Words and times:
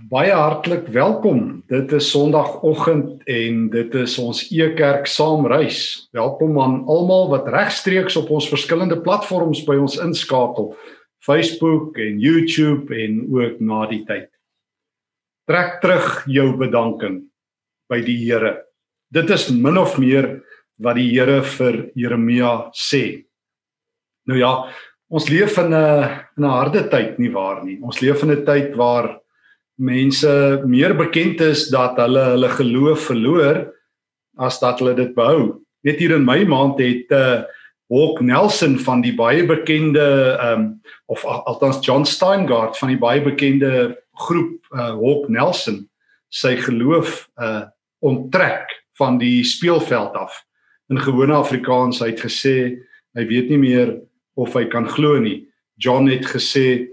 Baie 0.00 0.32
hartlik 0.32 0.86
welkom. 0.88 1.62
Dit 1.68 1.92
is 1.92 2.06
Sondagoggend 2.10 3.20
en 3.28 3.68
dit 3.70 3.94
is 4.00 4.14
ons 4.18 4.38
Ekerk 4.54 5.06
saamreis. 5.10 6.08
Welkom 6.16 6.56
aan 6.60 6.78
almal 6.88 7.28
wat 7.32 7.50
regstreeks 7.52 8.16
op 8.16 8.30
ons 8.32 8.48
verskillende 8.48 8.96
platforms 9.04 9.60
by 9.68 9.76
ons 9.76 9.98
inskakel. 10.00 10.72
Facebook 11.20 11.98
en 12.00 12.20
YouTube 12.22 12.94
en 12.96 13.20
ook 13.28 13.60
na 13.60 13.84
die 13.90 14.00
tyd. 14.08 14.30
Trek 15.50 15.80
terug 15.84 16.22
jou 16.30 16.48
bedanking 16.56 17.24
by 17.92 18.00
die 18.00 18.16
Here. 18.24 18.62
Dit 19.12 19.30
is 19.30 19.50
min 19.52 19.76
of 19.76 19.98
meer 20.00 20.38
wat 20.80 20.96
die 20.96 21.10
Here 21.12 21.42
vir 21.58 21.82
Jeremia 21.98 22.70
sê. 22.72 23.26
Nou 24.24 24.38
ja, 24.40 24.54
ons 25.12 25.28
leef 25.28 25.58
in 25.58 25.74
'n 25.74 26.22
'n 26.38 26.44
harde 26.48 26.88
tyd 26.88 27.18
nie 27.18 27.32
waar 27.32 27.64
nie. 27.64 27.78
Ons 27.82 28.00
leef 28.00 28.22
in 28.22 28.30
'n 28.30 28.44
tyd 28.46 28.74
waar 28.76 29.21
mense 29.82 30.62
meer 30.66 30.94
bekend 30.96 31.40
is 31.42 31.66
dat 31.72 31.98
hulle 32.00 32.22
hulle 32.34 32.50
geloof 32.54 33.08
verloor 33.10 33.64
as 34.38 34.60
dat 34.62 34.78
hulle 34.80 34.94
dit 34.96 35.14
behou. 35.16 35.58
Net 35.82 35.98
hier 35.98 36.14
in 36.16 36.26
my 36.26 36.42
maand 36.48 36.80
het 36.82 37.10
uh 37.10 37.42
Hawk 37.92 38.22
Nelson 38.24 38.78
van 38.80 39.02
die 39.04 39.12
baie 39.12 39.42
bekende 39.44 40.04
um 40.40 40.68
of 41.12 41.26
althans 41.28 41.82
John 41.84 42.06
Steingart 42.08 42.78
van 42.80 42.88
die 42.88 43.00
baie 43.00 43.20
bekende 43.20 43.98
groep 44.28 44.70
uh 44.72 44.94
Hawk 44.96 45.28
Nelson 45.28 45.82
sy 46.32 46.54
geloof 46.56 47.26
uh 47.36 47.66
onttrek 48.02 48.70
van 48.98 49.18
die 49.20 49.44
speelveld 49.46 50.16
af. 50.18 50.40
In 50.90 50.98
gewone 50.98 51.36
Afrikaans 51.36 52.00
hy 52.02 52.14
het 52.14 52.24
gesê 52.24 52.56
hy 53.18 53.26
weet 53.28 53.50
nie 53.52 53.60
meer 53.60 53.98
of 54.40 54.54
hy 54.56 54.64
kan 54.72 54.88
glo 54.88 55.18
nie. 55.20 55.42
John 55.76 56.08
het 56.08 56.24
gesê 56.30 56.88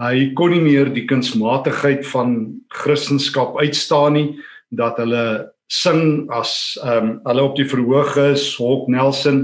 hy 0.00 0.32
kon 0.36 0.52
nie 0.54 0.62
meer 0.64 0.88
die 0.92 1.04
kunsmatigheid 1.08 2.06
van 2.08 2.60
Christendom 2.72 3.58
uitstaan 3.60 4.16
nie 4.16 4.28
dat 4.72 4.96
hulle 5.02 5.52
sing 5.72 6.28
as 6.32 6.78
ehm 6.82 7.08
um, 7.08 7.12
hulle 7.26 7.44
op 7.44 7.56
die 7.56 7.68
verhoog 7.68 8.16
is 8.20 8.44
Hawk 8.60 8.88
Nelson 8.92 9.42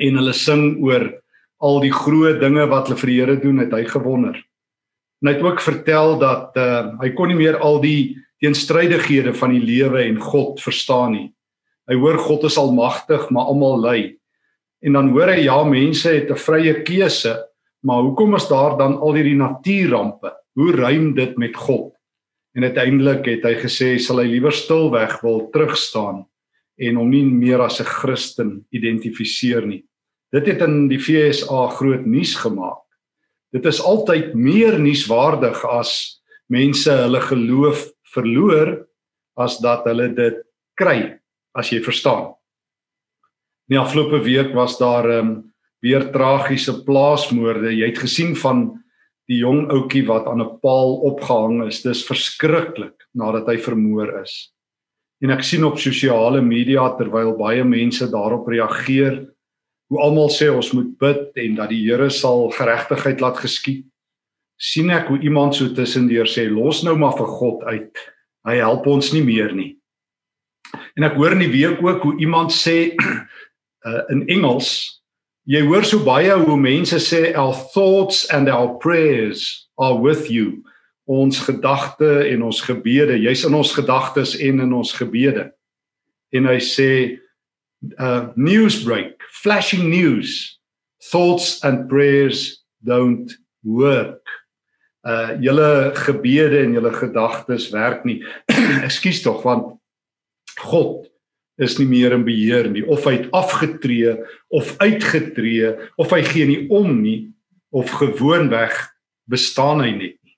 en 0.00 0.18
hulle 0.20 0.34
sing 0.36 0.82
oor 0.84 1.10
al 1.64 1.80
die 1.80 1.92
groot 1.92 2.40
dinge 2.40 2.66
wat 2.70 2.88
hulle 2.88 3.00
vir 3.00 3.10
die 3.10 3.18
Here 3.20 3.36
doen 3.40 3.62
het 3.62 3.72
hy 3.72 3.84
gewonder. 3.88 4.36
En 5.22 5.30
hy 5.30 5.36
het 5.36 5.44
ook 5.44 5.62
vertel 5.64 6.18
dat 6.20 6.56
uh, 6.60 6.96
hy 7.00 7.10
kon 7.16 7.30
nie 7.32 7.38
meer 7.38 7.56
al 7.64 7.80
die 7.80 8.16
teenstrydighede 8.42 9.32
van 9.36 9.54
die 9.54 9.62
lewe 9.64 10.02
en 10.04 10.18
God 10.20 10.60
verstaan 10.60 11.14
nie. 11.16 11.28
Hy 11.88 11.96
hoor 12.00 12.18
God 12.20 12.44
is 12.48 12.58
almagtig, 12.60 13.28
maar 13.32 13.48
almal 13.52 13.80
ly. 13.80 13.98
En 14.84 14.96
dan 14.98 15.10
hoor 15.14 15.32
hy 15.32 15.44
ja, 15.46 15.56
mense 15.64 16.08
het 16.12 16.30
'n 16.32 16.40
vrye 16.40 16.82
keuse 16.84 17.36
Maar 17.84 18.00
hoekom 18.00 18.34
is 18.34 18.46
daar 18.48 18.78
dan 18.80 18.96
al 18.98 19.18
hierdie 19.18 19.36
natuurrampe? 19.36 20.32
Hoe 20.56 20.72
ruim 20.72 21.12
dit 21.14 21.36
met 21.36 21.56
God? 21.56 21.92
En 22.56 22.64
uiteindelik 22.64 23.26
het 23.28 23.44
hy 23.44 23.54
gesê 23.60 23.96
sal 24.00 24.22
hy 24.22 24.28
liewer 24.30 24.54
stilweg 24.54 25.18
wil 25.24 25.48
terugstaan 25.52 26.22
en 26.80 26.96
hom 26.98 27.10
nie 27.10 27.24
meer 27.26 27.60
as 27.60 27.80
'n 27.80 27.84
Christen 27.84 28.66
identifiseer 28.70 29.66
nie. 29.66 29.84
Dit 30.32 30.46
het 30.46 30.62
in 30.62 30.88
die 30.88 30.98
FSA 30.98 31.68
groot 31.76 32.06
nuus 32.06 32.34
gemaak. 32.34 32.82
Dit 33.52 33.66
is 33.66 33.82
altyd 33.82 34.34
meer 34.34 34.78
nuuswaardig 34.78 35.64
as 35.64 36.22
mense 36.48 36.90
hulle 36.90 37.20
geloof 37.20 37.90
verloor 38.14 38.86
as 39.36 39.58
dat 39.58 39.84
hulle 39.84 40.08
dit 40.14 40.42
kry, 40.74 41.20
as 41.54 41.70
jy 41.70 41.80
verstaan. 41.82 42.34
Die 43.68 43.78
afgelope 43.78 44.22
week 44.24 44.54
was 44.54 44.78
daar 44.78 45.06
'n 45.06 45.10
um, 45.10 45.28
ehm, 45.28 45.53
weer 45.84 46.08
tragiese 46.12 46.78
plaasmoorde. 46.86 47.68
Jy 47.74 47.90
het 47.92 48.00
gesien 48.00 48.32
van 48.40 48.64
die 49.28 49.42
jong 49.42 49.66
ouetjie 49.72 50.04
wat 50.08 50.26
aan 50.28 50.42
'n 50.42 50.58
paal 50.60 50.96
opgehang 51.10 51.66
is. 51.68 51.82
Dis 51.82 52.06
verskriklik 52.06 52.96
nadat 53.12 53.46
hy 53.46 53.58
vermoor 53.58 54.22
is. 54.22 54.52
En 55.22 55.30
ek 55.30 55.42
sien 55.42 55.64
op 55.64 55.78
sosiale 55.78 56.40
media 56.42 56.96
terwyl 56.96 57.36
baie 57.36 57.64
mense 57.64 58.10
daarop 58.10 58.48
reageer, 58.48 59.26
hoe 59.88 60.00
almal 60.00 60.28
sê 60.28 60.50
ons 60.50 60.72
moet 60.72 60.98
bid 60.98 61.36
en 61.36 61.54
dat 61.54 61.68
die 61.68 61.84
Here 61.84 62.10
sal 62.10 62.50
geregtigheid 62.50 63.20
laat 63.20 63.36
geskied. 63.36 63.84
sien 64.56 64.90
ek 64.90 65.08
hoe 65.08 65.18
iemand 65.18 65.54
so 65.54 65.66
tussendeur 65.74 66.26
sê 66.30 66.48
los 66.48 66.84
nou 66.84 66.96
maar 66.96 67.16
vir 67.18 67.26
God 67.26 67.64
uit. 67.64 67.98
Hy 68.46 68.54
help 68.56 68.86
ons 68.86 69.12
nie 69.12 69.22
meer 69.24 69.52
nie. 69.52 69.76
En 70.96 71.02
ek 71.02 71.16
hoor 71.18 71.32
in 71.32 71.42
die 71.42 71.50
week 71.50 71.82
ook 71.82 72.02
hoe 72.02 72.14
iemand 72.20 72.52
sê 72.52 72.94
uh, 73.86 74.02
in 74.10 74.28
Engels 74.28 75.02
Jy 75.44 75.60
hoor 75.66 75.84
so 75.84 76.00
baie 76.00 76.32
hoe 76.32 76.56
mense 76.56 76.96
sê 77.04 77.34
our 77.36 77.52
thoughts 77.52 78.24
and 78.32 78.48
our 78.48 78.78
prayers 78.80 79.68
are 79.76 79.96
with 80.00 80.30
you. 80.32 80.64
Ons 81.04 81.42
gedagte 81.44 82.24
en 82.30 82.46
ons 82.48 82.60
gebede, 82.64 83.18
jy's 83.20 83.44
in 83.44 83.52
ons 83.52 83.74
gedagtes 83.76 84.38
en 84.40 84.62
in 84.64 84.72
ons 84.72 84.92
gebede. 84.96 85.50
En 86.32 86.48
hy 86.48 86.56
sê 86.64 86.90
uh 88.00 88.32
news 88.40 88.80
break, 88.86 89.20
flashing 89.42 89.90
news. 89.92 90.56
Thoughts 91.12 91.60
and 91.60 91.90
prayers 91.92 92.64
don't 92.80 93.36
work. 93.60 94.24
Uh 95.04 95.36
julle 95.44 95.92
gebede 96.06 96.64
en 96.64 96.72
julle 96.72 96.94
gedagtes 96.96 97.68
werk 97.76 98.08
nie. 98.08 98.22
Ekskuus 98.88 99.20
tog 99.20 99.44
want 99.44 99.74
God 100.64 101.04
is 101.56 101.78
nie 101.78 101.86
meer 101.86 102.14
in 102.16 102.24
beheer 102.26 102.66
nie 102.70 102.82
of 102.86 103.06
hy 103.06 103.18
het 103.18 103.30
afgetree 103.36 104.16
of 104.54 104.74
uitgetree 104.82 105.74
of 106.00 106.10
hy 106.14 106.22
gee 106.26 106.46
nie 106.48 106.62
om 106.74 106.96
nie 107.02 107.30
of 107.74 107.90
gewoonweg 107.98 108.74
bestaan 109.30 109.82
hy 109.82 109.90
net 109.94 110.18
nie. 110.18 110.36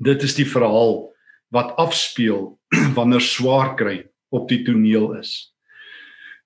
Dit 0.00 0.24
is 0.26 0.34
die 0.38 0.48
verhaal 0.48 1.10
wat 1.54 1.74
afspeel 1.82 2.56
wanneer 2.98 3.22
swaar 3.24 3.74
kry 3.78 4.04
op 4.30 4.48
die 4.50 4.62
toneel 4.66 5.12
is. 5.18 5.52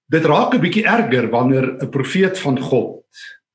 Dit 0.09 0.25
raak 0.29 0.55
'n 0.55 0.65
bietjie 0.65 0.89
erger 0.89 1.29
wanneer 1.31 1.77
'n 1.81 1.91
profeet 1.91 2.39
van 2.39 2.59
God 2.61 3.05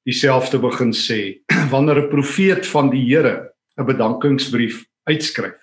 dieselfde 0.05 0.59
begin 0.59 0.93
sê 0.93 1.41
wanneer 1.73 2.05
'n 2.05 2.09
profeet 2.09 2.65
van 2.67 2.89
die 2.89 3.05
Here 3.09 3.53
'n 3.77 3.85
bedankingsbrief 3.85 4.85
uitskryf. 5.09 5.59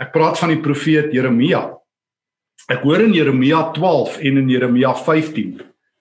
Ek 0.00 0.12
praat 0.12 0.38
van 0.38 0.48
die 0.48 0.60
profeet 0.60 1.12
Jeremia 1.12 1.79
Ek 2.70 2.84
hoor 2.86 3.02
in 3.02 3.10
Jeremia 3.10 3.64
12 3.74 4.20
en 4.28 4.36
in 4.44 4.50
Jeremia 4.52 4.92
15 4.94 5.56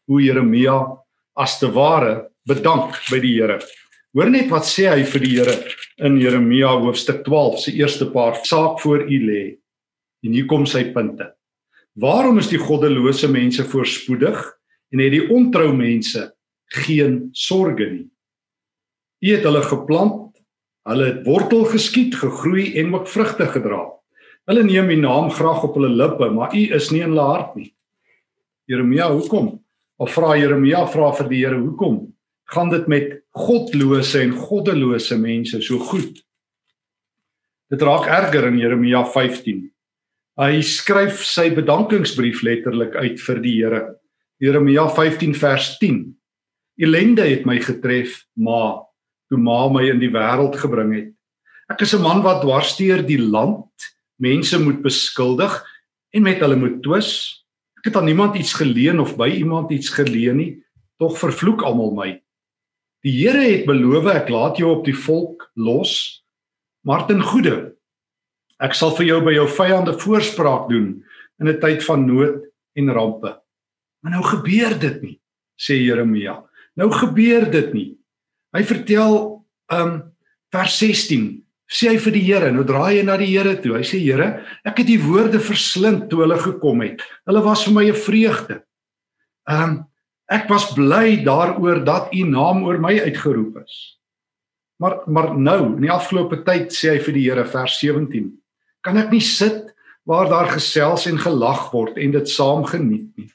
hoe 0.05 0.19
Jeremia 0.21 0.75
as 1.33 1.55
te 1.57 1.65
ware 1.73 2.29
bedank 2.45 2.93
by 3.09 3.17
die 3.23 3.31
Here. 3.39 3.57
Hoor 4.13 4.29
net 4.29 4.51
wat 4.53 4.67
sê 4.69 4.85
hy 4.91 5.01
vir 5.01 5.25
die 5.25 5.31
Here 5.39 5.55
in 6.05 6.19
Jeremia 6.21 6.75
hoofstuk 6.83 7.23
12 7.25 7.57
se 7.63 7.73
eerste 7.73 8.11
paar 8.13 8.37
saak 8.45 8.77
voor 8.83 9.01
u 9.01 9.17
lê. 9.25 9.41
En 10.21 10.37
hier 10.37 10.45
kom 10.45 10.69
sy 10.69 10.91
punte. 10.93 11.31
Waarom 11.97 12.37
is 12.37 12.51
die 12.53 12.61
goddelose 12.61 13.31
mense 13.33 13.65
voorspoedig 13.65 14.37
en 14.93 15.01
het 15.01 15.15
die 15.17 15.25
ontrou 15.25 15.71
mense 15.73 16.27
geen 16.85 17.31
sorge 17.33 17.89
nie? 17.89 18.09
U 19.25 19.33
het 19.33 19.47
hulle 19.47 19.65
geplant, 19.65 20.37
hulle 20.85 21.15
het 21.15 21.25
wortel 21.25 21.65
geskiet, 21.73 22.13
gegroei 22.13 22.75
en 22.77 22.93
ook 22.93 23.09
vrugte 23.09 23.49
gedra. 23.57 23.87
Hulle 24.49 24.63
neem 24.65 24.89
u 24.89 24.95
naam 24.97 25.27
graag 25.29 25.61
op 25.67 25.75
hulle 25.77 25.91
lippe, 25.93 26.25
maar 26.33 26.55
u 26.57 26.61
is 26.73 26.87
nie 26.89 27.03
in 27.05 27.11
hulle 27.11 27.25
hart 27.27 27.51
nie. 27.53 27.67
Jeremia, 28.65 29.11
hoekom? 29.13 29.59
Of 30.01 30.15
vra 30.15 30.33
Jeremia 30.39 30.87
vra 30.89 31.11
vir 31.19 31.27
die 31.29 31.41
Here, 31.43 31.59
hoekom 31.61 32.07
gaan 32.49 32.71
dit 32.71 32.87
met 32.89 33.11
godlose 33.37 34.23
en 34.23 34.31
goddelose 34.33 35.19
mense 35.21 35.59
so 35.61 35.77
goed? 35.91 36.17
Dit 37.69 37.85
raak 37.85 38.07
erger 38.09 38.47
in 38.47 38.57
Jeremia 38.57 39.03
15. 39.05 39.67
Hy 40.41 40.63
skryf 40.65 41.21
sy 41.29 41.51
bedankingsbrief 41.53 42.41
letterlik 42.47 42.97
uit 42.97 43.21
vir 43.21 43.43
die 43.45 43.53
Here. 43.59 43.83
Jeremia 44.41 44.87
15 44.89 45.37
vers 45.37 45.75
10. 45.77 46.01
Elende 46.81 47.27
het 47.27 47.45
my 47.45 47.59
getref, 47.61 48.23
maar 48.33 48.87
toe 49.29 49.37
ma 49.37 49.67
my 49.69 49.85
in 49.91 50.01
die 50.01 50.09
wêreld 50.09 50.57
gebring 50.57 50.95
het. 50.97 51.13
Ek 51.69 51.85
is 51.85 51.93
'n 51.93 52.01
man 52.01 52.23
wat 52.25 52.41
dwarsteer 52.41 53.05
die 53.05 53.21
land 53.21 53.69
mense 54.19 54.59
moet 54.61 54.81
beskuldig 54.83 55.55
en 56.15 56.25
met 56.25 56.41
hulle 56.43 56.57
moet 56.59 56.79
twis. 56.83 57.11
Ek 57.79 57.89
het 57.89 57.99
aan 57.99 58.09
niemand 58.09 58.35
iets 58.35 58.53
geleen 58.59 58.99
of 58.99 59.15
by 59.19 59.29
iemand 59.39 59.71
iets 59.71 59.91
geleen 59.95 60.39
nie, 60.41 60.51
tog 60.99 61.17
vervloek 61.19 61.63
almal 61.63 61.93
my. 61.95 62.09
Die 63.07 63.13
Here 63.15 63.39
het 63.39 63.65
beloof 63.67 64.09
ek 64.11 64.31
laat 64.33 64.59
jou 64.59 64.73
op 64.73 64.83
die 64.87 64.97
volk 64.97 65.47
los, 65.55 66.23
maar 66.83 67.05
ten 67.07 67.23
goeie. 67.23 67.71
Ek 68.59 68.75
sal 68.75 68.91
vir 68.97 69.07
jou 69.13 69.19
by 69.23 69.37
jou 69.37 69.47
vyande 69.47 69.95
voorspraak 70.01 70.67
doen 70.67 70.99
in 71.39 71.47
'n 71.47 71.59
tyd 71.59 71.83
van 71.83 72.05
nood 72.05 72.43
en 72.75 72.91
rampe. 72.91 73.39
Maar 74.03 74.11
nou 74.11 74.23
gebeur 74.23 74.79
dit 74.79 75.01
nie, 75.01 75.19
sê 75.55 75.79
Jeremia. 75.79 76.43
Nou 76.75 76.91
gebeur 76.91 77.49
dit 77.51 77.73
nie. 77.73 77.97
Hy 78.55 78.63
vertel 78.63 79.45
um 79.71 79.91
vers 80.51 80.77
16 80.77 81.43
sê 81.69 81.91
hy 81.93 81.99
vir 82.01 82.15
die 82.15 82.25
Here, 82.25 82.49
nou 82.51 82.65
draai 82.65 82.99
hy 82.99 83.03
na 83.05 83.17
die 83.21 83.29
Here 83.29 83.53
toe. 83.61 83.77
Hy 83.77 83.85
sê 83.85 84.01
Here, 84.01 84.41
ek 84.65 84.81
het 84.81 84.89
die 84.89 85.01
woorde 85.01 85.39
verslind 85.43 86.07
toe 86.09 86.23
hulle 86.23 86.39
gekom 86.41 86.81
het. 86.81 87.03
Hulle 87.29 87.43
was 87.45 87.63
vir 87.67 87.75
my 87.77 87.85
'n 87.89 87.95
vreugde. 87.95 88.63
Ehm 89.47 89.63
um, 89.63 89.85
ek 90.29 90.49
was 90.49 90.73
bly 90.73 91.23
daaroor 91.25 91.83
dat 91.83 92.13
u 92.13 92.21
naam 92.23 92.63
oor 92.63 92.77
my 92.77 92.99
uitgeroep 92.99 93.63
is. 93.65 93.97
Maar 94.77 95.01
maar 95.05 95.37
nou, 95.37 95.75
in 95.75 95.81
die 95.81 95.91
afgelope 95.91 96.43
tyd 96.43 96.71
sê 96.71 96.93
hy 96.93 96.99
vir 96.99 97.13
die 97.13 97.25
Here 97.29 97.45
vers 97.45 97.79
17, 97.79 98.31
kan 98.81 98.97
ek 98.97 99.11
nie 99.11 99.21
sit 99.21 99.73
waar 100.05 100.29
daar 100.29 100.49
gesels 100.49 101.05
en 101.05 101.17
gelag 101.17 101.71
word 101.71 101.97
en 101.97 102.11
dit 102.11 102.29
saam 102.29 102.63
geniet 102.65 103.09
nie. 103.17 103.29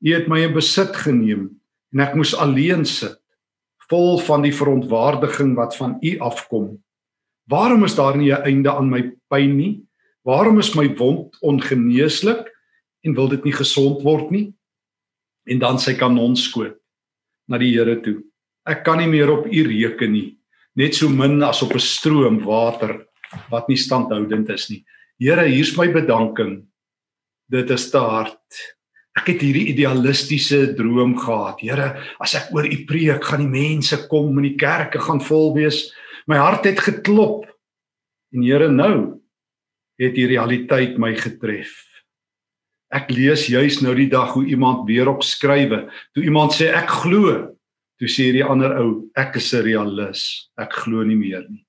U 0.00 0.14
het 0.14 0.28
my 0.28 0.40
in 0.46 0.54
besit 0.54 0.96
geneem 0.96 1.50
en 1.94 2.00
ek 2.00 2.14
moes 2.14 2.34
alleen 2.34 2.84
sit, 2.84 3.18
vol 3.88 4.18
van 4.18 4.42
die 4.42 4.52
verontwaardiging 4.52 5.54
wat 5.56 5.76
van 5.76 5.96
u 6.02 6.18
afkom. 6.18 6.78
Waarom 7.48 7.84
is 7.84 7.94
daar 7.94 8.16
nie 8.16 8.32
'n 8.32 8.42
einde 8.44 8.70
aan 8.72 8.90
my 8.90 9.12
pyn 9.28 9.56
nie? 9.56 9.82
Waarom 10.22 10.58
is 10.58 10.74
my 10.74 10.94
wond 10.96 11.36
ongeneeslik 11.40 12.44
en 13.04 13.14
wil 13.14 13.28
dit 13.28 13.44
nie 13.44 13.52
gesond 13.52 14.02
word 14.02 14.30
nie? 14.30 14.52
En 15.46 15.58
dan 15.58 15.78
sy 15.78 15.94
kanon 15.94 16.36
skoot 16.36 16.76
na 17.48 17.58
die 17.58 17.72
Here 17.72 18.00
toe. 18.00 18.22
Ek 18.66 18.84
kan 18.84 18.98
nie 18.98 19.08
meer 19.08 19.30
op 19.30 19.46
u 19.46 19.62
reken 19.64 20.12
nie, 20.12 20.36
net 20.76 20.94
so 20.94 21.08
min 21.08 21.42
as 21.42 21.62
op 21.62 21.72
'n 21.72 21.80
stroom 21.80 22.44
water 22.44 23.06
wat 23.50 23.68
nie 23.68 23.76
standhoudend 23.76 24.50
is 24.50 24.68
nie. 24.70 24.84
Here, 25.18 25.44
hier's 25.48 25.76
my 25.76 25.88
bedanking. 25.88 26.66
Dit 27.50 27.70
is 27.70 27.90
te 27.90 27.98
hard. 27.98 28.38
Ek 29.16 29.26
het 29.32 29.40
hierdie 29.42 29.72
idealistiese 29.72 30.74
droom 30.76 31.16
gehad. 31.18 31.60
Here, 31.60 31.88
as 32.20 32.34
ek 32.34 32.52
oor 32.54 32.66
U 32.68 32.84
preek, 32.86 33.24
gaan 33.24 33.40
die 33.40 33.50
mense 33.50 34.06
kom 34.08 34.36
en 34.36 34.46
die 34.46 34.56
kerke 34.56 35.00
gaan 35.00 35.20
vol 35.20 35.54
wees. 35.56 35.88
My 36.28 36.36
hart 36.36 36.66
het 36.68 36.80
geklop. 36.84 37.46
En 38.36 38.42
Here, 38.44 38.68
nou 38.68 39.20
het 39.98 40.12
die 40.14 40.26
realiteit 40.28 40.98
my 41.00 41.14
getref. 41.16 41.72
Ek 42.92 43.08
lees 43.12 43.46
juis 43.48 43.80
nou 43.84 43.94
die 43.96 44.10
dag 44.12 44.34
hoe 44.36 44.44
iemand 44.48 44.84
weer 44.88 45.08
op 45.10 45.24
skrywe. 45.24 45.86
Toe 46.16 46.24
iemand 46.24 46.54
sê 46.56 46.68
ek 46.72 46.92
glo, 47.02 47.32
toe 48.00 48.10
sê 48.12 48.28
die 48.36 48.44
ander 48.44 48.76
ou 48.80 49.08
ek 49.16 49.40
is 49.40 49.52
'n 49.54 49.64
realis. 49.64 50.50
Ek 50.56 50.72
glo 50.72 51.02
nie 51.02 51.16
meer 51.16 51.48
nie. 51.48 51.66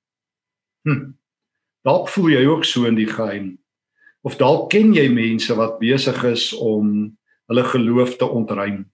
Hm. 0.86 1.14
Dalk 1.84 2.10
voel 2.10 2.30
jy 2.30 2.46
ook 2.46 2.66
so 2.66 2.86
in 2.86 2.96
die 2.96 3.08
geheim. 3.08 3.58
Of 4.24 4.38
dalk 4.38 4.70
ken 4.70 4.94
jy 4.94 5.08
mense 5.10 5.56
wat 5.56 5.80
besig 5.80 6.24
is 6.24 6.54
om 6.54 7.18
hulle 7.48 7.64
geloof 7.64 8.18
te 8.18 8.26
ontruim. 8.26 8.86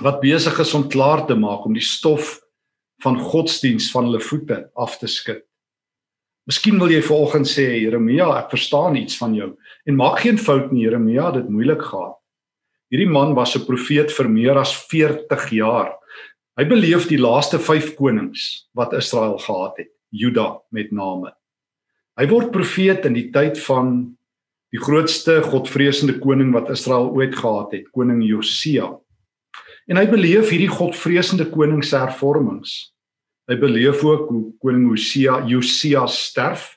Wat 0.00 0.20
besig 0.20 0.58
is 0.58 0.74
om 0.74 0.88
klaar 0.88 1.26
te 1.26 1.34
maak 1.34 1.66
om 1.66 1.74
die 1.74 1.82
stof 1.82 2.40
van 3.04 3.18
godsdiens 3.20 3.90
van 3.92 4.08
hulle 4.08 4.20
voete 4.20 4.70
af 4.74 4.98
te 4.98 5.08
skud. 5.10 5.42
Miskien 6.46 6.78
wil 6.78 6.92
jy 6.94 7.00
vanoggend 7.02 7.48
sê 7.50 7.64
Jeremia, 7.82 8.28
ek 8.38 8.52
verstaan 8.54 8.96
iets 8.96 9.18
van 9.18 9.34
jou 9.34 9.50
en 9.86 9.98
maak 9.98 10.20
geen 10.22 10.38
fout 10.38 10.70
nie 10.72 10.84
Jeremia, 10.84 11.32
dit 11.34 11.48
moeilik 11.50 11.82
gehad. 11.82 12.14
Hierdie 12.90 13.10
man 13.10 13.34
was 13.34 13.56
'n 13.56 13.66
profeet 13.66 14.12
vir 14.12 14.28
meer 14.28 14.56
as 14.56 14.72
40 14.86 15.50
jaar. 15.50 15.96
Hy 16.56 16.64
beleef 16.64 17.08
die 17.08 17.18
laaste 17.18 17.58
5 17.58 17.96
konings 17.96 18.68
wat 18.74 18.92
Israel 18.92 19.38
gehad 19.38 19.76
het, 19.78 19.90
Juda 20.10 20.62
met 20.70 20.92
name. 20.92 21.32
Hy 22.16 22.26
word 22.28 22.52
profeet 22.52 23.04
in 23.04 23.12
die 23.12 23.30
tyd 23.30 23.58
van 23.66 24.16
die 24.72 24.80
grootste 24.80 25.42
godvreesende 25.42 26.18
koning 26.18 26.52
wat 26.52 26.70
Israel 26.70 27.10
ooit 27.12 27.34
gehad 27.34 27.72
het, 27.72 27.90
koning 27.92 28.22
Josia. 28.24 28.88
En 29.86 30.00
hy 30.00 30.06
beleef 30.10 30.50
hierdie 30.50 30.70
godvreesende 30.70 31.46
koning 31.52 31.84
se 31.84 31.98
hervormings. 31.98 32.92
Hy 33.46 33.56
beleef 33.60 34.02
ook 34.04 34.28
hoe 34.32 34.42
koning 34.62 34.88
Josia 34.90 35.38
Josia 35.46 36.06
sterf 36.10 36.72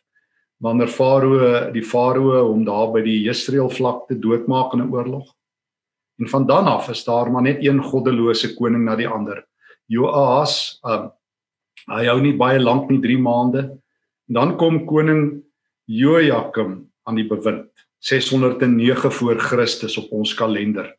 wanneer 0.61 0.91
Farao 0.91 1.71
die 1.73 1.83
Farao 1.85 2.43
hom 2.51 2.65
daar 2.67 2.91
by 2.93 3.01
die 3.01 3.23
Israel 3.31 3.71
vlakte 3.73 4.19
doodmaak 4.19 4.73
in 4.73 4.81
'n 4.83 4.91
oorlog. 4.91 5.33
En 6.19 6.27
van 6.27 6.45
dan 6.45 6.67
af 6.67 6.89
is 6.89 7.03
daar 7.03 7.31
maar 7.31 7.41
net 7.41 7.65
een 7.65 7.83
goddelose 7.83 8.53
koning 8.55 8.83
na 8.83 8.95
die 8.95 9.07
ander. 9.07 9.45
Joas, 9.87 10.79
um, 10.83 11.11
hy 11.87 12.05
hou 12.05 12.21
nie 12.21 12.37
baie 12.37 12.59
lank 12.59 12.89
nie, 12.89 12.99
3 12.99 13.17
maande 13.17 13.79
Dan 14.29 14.57
kom 14.61 14.83
koning 14.85 15.41
Jojakim 15.89 16.83
aan 17.09 17.17
die 17.17 17.25
bewind 17.25 17.71
609 18.05 19.11
voor 19.11 19.39
Christus 19.41 19.97
op 19.97 20.11
ons 20.13 20.35
kalender. 20.37 20.91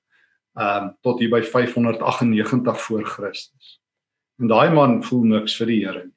Ehm 0.60 0.84
um, 0.84 0.88
tot 1.00 1.20
hier 1.22 1.30
by 1.32 1.40
598 1.40 2.80
voor 2.84 3.04
Christus. 3.08 3.78
En 4.40 4.50
daai 4.50 4.72
man 4.76 4.98
voel 5.04 5.24
niks 5.24 5.56
vir 5.56 5.70
die 5.70 5.78
Here 5.86 6.02
nie. 6.04 6.16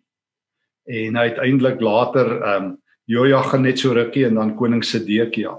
En 1.07 1.17
uiteindelik 1.17 1.81
later 1.81 2.41
ehm 2.41 2.63
um, 2.63 2.71
Jojakim 3.05 3.65
net 3.65 3.79
so 3.79 3.91
rukkie 3.91 4.25
en 4.25 4.35
dan 4.39 4.55
koning 4.55 4.83
Sedekia. 4.83 5.57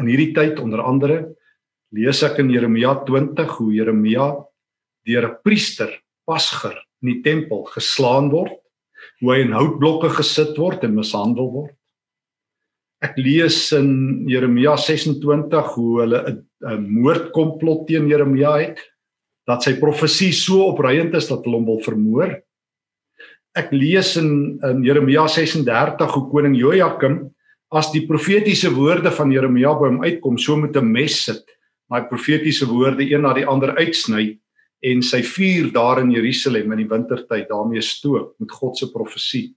In 0.00 0.08
hierdie 0.08 0.34
tyd 0.36 0.58
onder 0.60 0.82
andere 0.84 1.16
lees 1.96 2.20
ek 2.26 2.42
in 2.42 2.50
Jeremia 2.52 2.94
20 3.08 3.54
hoe 3.58 3.72
Jeremia 3.72 4.26
deur 5.08 5.28
'n 5.28 5.38
priester 5.42 5.92
Pasger 6.24 6.76
in 7.02 7.12
die 7.12 7.20
tempel 7.22 7.64
geslaan 7.76 8.30
word 8.32 8.56
hoe 9.20 9.34
hy 9.34 9.40
in 9.44 9.52
houtblokke 9.52 10.10
gesit 10.16 10.56
word 10.58 10.84
en 10.84 10.96
mishandel 10.96 11.50
word. 11.52 11.76
Ek 13.04 13.18
lees 13.20 13.58
in 13.76 14.24
Jeremia 14.30 14.78
26 14.80 15.74
hoe 15.76 16.00
hulle 16.00 16.20
'n 16.64 16.84
moordkomplot 16.88 17.86
teen 17.88 18.08
Jeremia 18.08 18.56
het 18.62 18.80
dat 19.46 19.62
sy 19.62 19.74
profesie 19.76 20.32
so 20.32 20.72
opreiend 20.72 21.14
is 21.14 21.28
dat 21.28 21.44
hulle 21.44 21.60
hom 21.60 21.66
wil 21.66 21.82
vermoor. 21.84 22.40
Ek 23.54 23.70
lees 23.72 24.16
in 24.16 24.58
in 24.64 24.82
Jeremia 24.82 25.26
36 25.28 26.14
hoe 26.14 26.30
koning 26.30 26.56
Jojakim 26.56 27.34
as 27.70 27.90
die 27.92 28.06
profetiese 28.06 28.70
woorde 28.70 29.10
van 29.10 29.32
Jeremia 29.34 29.74
by 29.74 29.90
hom 29.90 30.02
uitkom, 30.04 30.38
so 30.38 30.56
met 30.56 30.76
'n 30.76 30.92
mes 30.92 31.24
sit, 31.24 31.44
daai 31.90 32.08
profetiese 32.08 32.66
woorde 32.66 33.02
een 33.02 33.22
na 33.22 33.34
die 33.34 33.46
ander 33.46 33.76
uitsny 33.76 34.38
en 34.82 35.02
sy 35.02 35.22
vuur 35.22 35.72
daar 35.72 36.00
in 36.00 36.10
Jerusalem 36.10 36.72
in 36.72 36.78
die 36.78 36.88
wintertyd 36.88 37.48
daarmee 37.48 37.82
stook 37.82 38.34
met 38.38 38.50
God 38.50 38.78
se 38.78 38.90
profesie. 38.92 39.54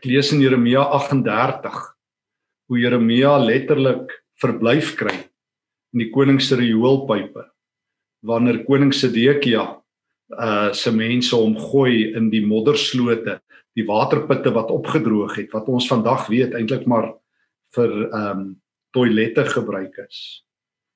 Ek 0.00 0.06
lees 0.08 0.30
in 0.32 0.40
Jeremia 0.40 0.80
38 0.96 1.74
hoe 2.72 2.78
Jeremia 2.80 3.34
letterlik 3.36 4.14
verblyf 4.40 4.94
kry 4.96 5.12
in 5.92 6.00
die 6.00 6.06
koning 6.08 6.38
se 6.40 6.56
rioolpype 6.56 7.42
wanneer 8.24 8.62
koning 8.64 8.94
Sedekia 8.96 9.66
uh 10.32 10.70
se 10.72 10.88
mense 10.96 11.36
hom 11.36 11.52
gooi 11.52 12.14
in 12.16 12.30
die 12.32 12.40
modderslote, 12.40 13.42
die 13.76 13.84
waterputte 13.84 14.54
wat 14.56 14.72
opgedroog 14.72 15.36
het 15.36 15.52
wat 15.52 15.68
ons 15.68 15.90
vandag 15.92 16.30
weet 16.32 16.56
eintlik 16.56 16.88
maar 16.88 17.10
vir 17.76 17.92
um 18.08 18.46
toilette 18.96 19.44
gebruik 19.52 20.00
is. 20.06 20.40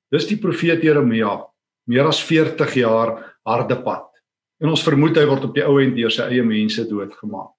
Dis 0.09 0.25
die 0.31 0.41
profeet 0.41 0.81
Jeremia 0.81 1.43
meer 1.85 2.09
as 2.09 2.23
40 2.25 2.73
jaar 2.81 3.13
harde 3.45 3.77
pad. 3.85 4.09
En 4.57 4.73
ons 4.73 4.87
vermoed 4.89 5.21
hy 5.21 5.27
word 5.29 5.45
op 5.45 5.53
die 5.53 5.67
ou 5.67 5.77
end 5.77 5.93
deur 5.93 6.09
sy 6.09 6.25
eie 6.25 6.41
mense 6.41 6.89
doodgemaak. 6.89 7.53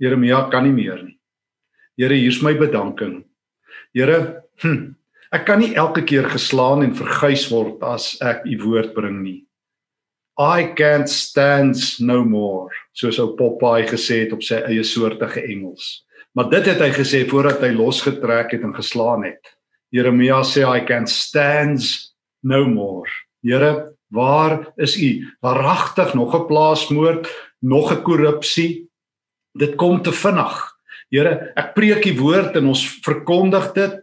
Jeremia 0.00 0.48
kan 0.50 0.64
nie 0.64 0.72
meer 0.72 1.02
nie. 1.02 1.18
Here, 2.00 2.16
hier's 2.16 2.40
my 2.42 2.54
bedanking. 2.56 3.24
Here, 3.92 4.42
hm, 4.62 4.94
ek 5.32 5.44
kan 5.46 5.60
nie 5.60 5.74
elke 5.76 6.02
keer 6.08 6.30
geslaan 6.32 6.82
en 6.86 6.96
verguis 6.96 7.50
word 7.52 7.82
as 7.84 8.14
ek 8.24 8.46
u 8.48 8.56
woord 8.64 8.94
bring 8.96 9.20
nie. 9.22 9.44
I 10.40 10.72
can't 10.72 11.08
stand 11.10 11.76
no 12.00 12.24
more, 12.24 12.72
soos 12.96 13.18
ou 13.20 13.34
Popeye 13.36 13.84
gesê 13.90 14.24
het 14.24 14.32
op 14.32 14.40
sy 14.46 14.62
eie 14.64 14.84
soortige 14.88 15.42
Engels. 15.44 16.00
Maar 16.32 16.48
dit 16.48 16.70
het 16.70 16.80
hy 16.80 16.90
gesê 16.94 17.24
voordat 17.28 17.60
hy 17.66 17.74
losgetrek 17.74 18.54
het 18.54 18.64
en 18.64 18.72
geslaan 18.72 19.26
het. 19.26 19.52
Jeremia 19.92 20.40
sê 20.46 20.64
I 20.64 20.86
can't 20.88 21.10
stand 21.10 21.84
no 22.42 22.64
more. 22.64 23.10
Here, 23.44 23.92
waar 24.08 24.70
is 24.80 24.96
u? 24.96 25.26
Waaragtig 25.42 26.14
nog 26.14 26.34
'n 26.34 26.46
plaasmoord, 26.46 27.28
nog 27.60 27.92
'n 27.92 28.02
korrupsie. 28.02 28.89
Dit 29.58 29.74
kom 29.76 30.02
te 30.02 30.12
vinnig. 30.14 30.58
Here, 31.10 31.50
ek 31.58 31.72
preek 31.74 32.06
u 32.06 32.12
woord 32.20 32.56
en 32.60 32.70
ons 32.70 32.82
verkondig 33.02 33.72
dit 33.74 33.96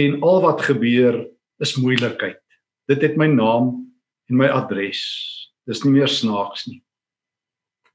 en 0.00 0.16
al 0.24 0.40
wat 0.44 0.64
gebeur 0.64 1.18
is 1.60 1.76
moeilikheid. 1.76 2.40
Dit 2.88 3.02
het 3.04 3.18
my 3.20 3.28
naam 3.28 3.74
en 4.30 4.40
my 4.40 4.48
adres. 4.48 5.02
Dis 5.68 5.82
nie 5.84 5.98
meer 5.98 6.08
snaaks 6.08 6.66
nie. 6.70 6.80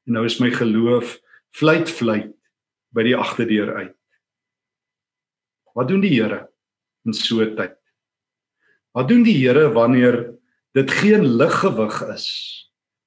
En 0.06 0.18
nou 0.18 0.26
is 0.28 0.40
my 0.42 0.52
geloof 0.54 1.18
vleit 1.58 1.90
vleit 1.90 2.36
by 2.94 3.06
die 3.08 3.18
agterdeur 3.18 3.74
uit. 3.80 3.98
Wat 5.76 5.88
doen 5.88 6.02
die 6.04 6.14
Here 6.14 6.50
in 7.06 7.14
so 7.14 7.42
'n 7.42 7.56
tyd? 7.56 7.78
Wat 8.94 9.08
doen 9.08 9.24
die 9.24 9.38
Here 9.40 9.72
wanneer 9.72 10.36
dit 10.74 10.92
geen 10.92 11.26
liggewig 11.38 12.02
is 12.14 12.61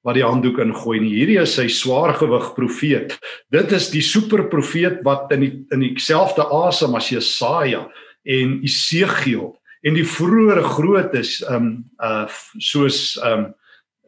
wat 0.04 0.18
die 0.18 0.24
handdoek 0.24 0.60
ingooi 0.60 0.98
nie? 1.00 1.14
Hierdie 1.16 1.40
is 1.42 1.56
sy 1.56 1.66
swaargewig 1.72 2.50
profeet. 2.56 3.16
Dit 3.52 3.72
is 3.72 3.88
die 3.92 4.04
superprofeet 4.04 5.00
wat 5.06 5.32
in 5.34 5.46
die 5.46 5.52
in 5.74 5.84
dieselfde 5.84 6.44
asem 6.52 6.96
as 6.98 7.10
Jesaja 7.12 7.86
en 8.24 8.58
Esegiel 8.64 9.54
en 9.84 9.96
die 9.96 10.06
vroeëre 10.08 10.64
grootes 10.64 11.38
um 11.48 11.70
uh 12.04 12.26
soos 12.60 13.14
um 13.24 13.50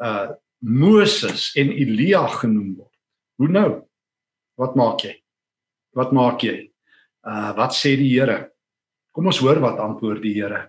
uh 0.05 0.35
Moses 0.67 1.50
en 1.57 1.71
Elia 1.73 2.25
genoem 2.41 2.76
word. 2.79 2.95
Hoe 3.41 3.49
nou? 3.53 3.71
Wat 4.57 4.76
maak 4.76 5.05
jy? 5.05 5.15
Wat 5.97 6.12
maak 6.17 6.45
jy? 6.45 6.59
Uh 7.25 7.53
wat 7.57 7.76
sê 7.76 7.97
die 7.97 8.12
Here? 8.12 8.50
Kom 9.17 9.29
ons 9.33 9.41
hoor 9.41 9.61
wat 9.65 9.81
antwoord 9.81 10.25
die 10.25 10.37
Here 10.37 10.67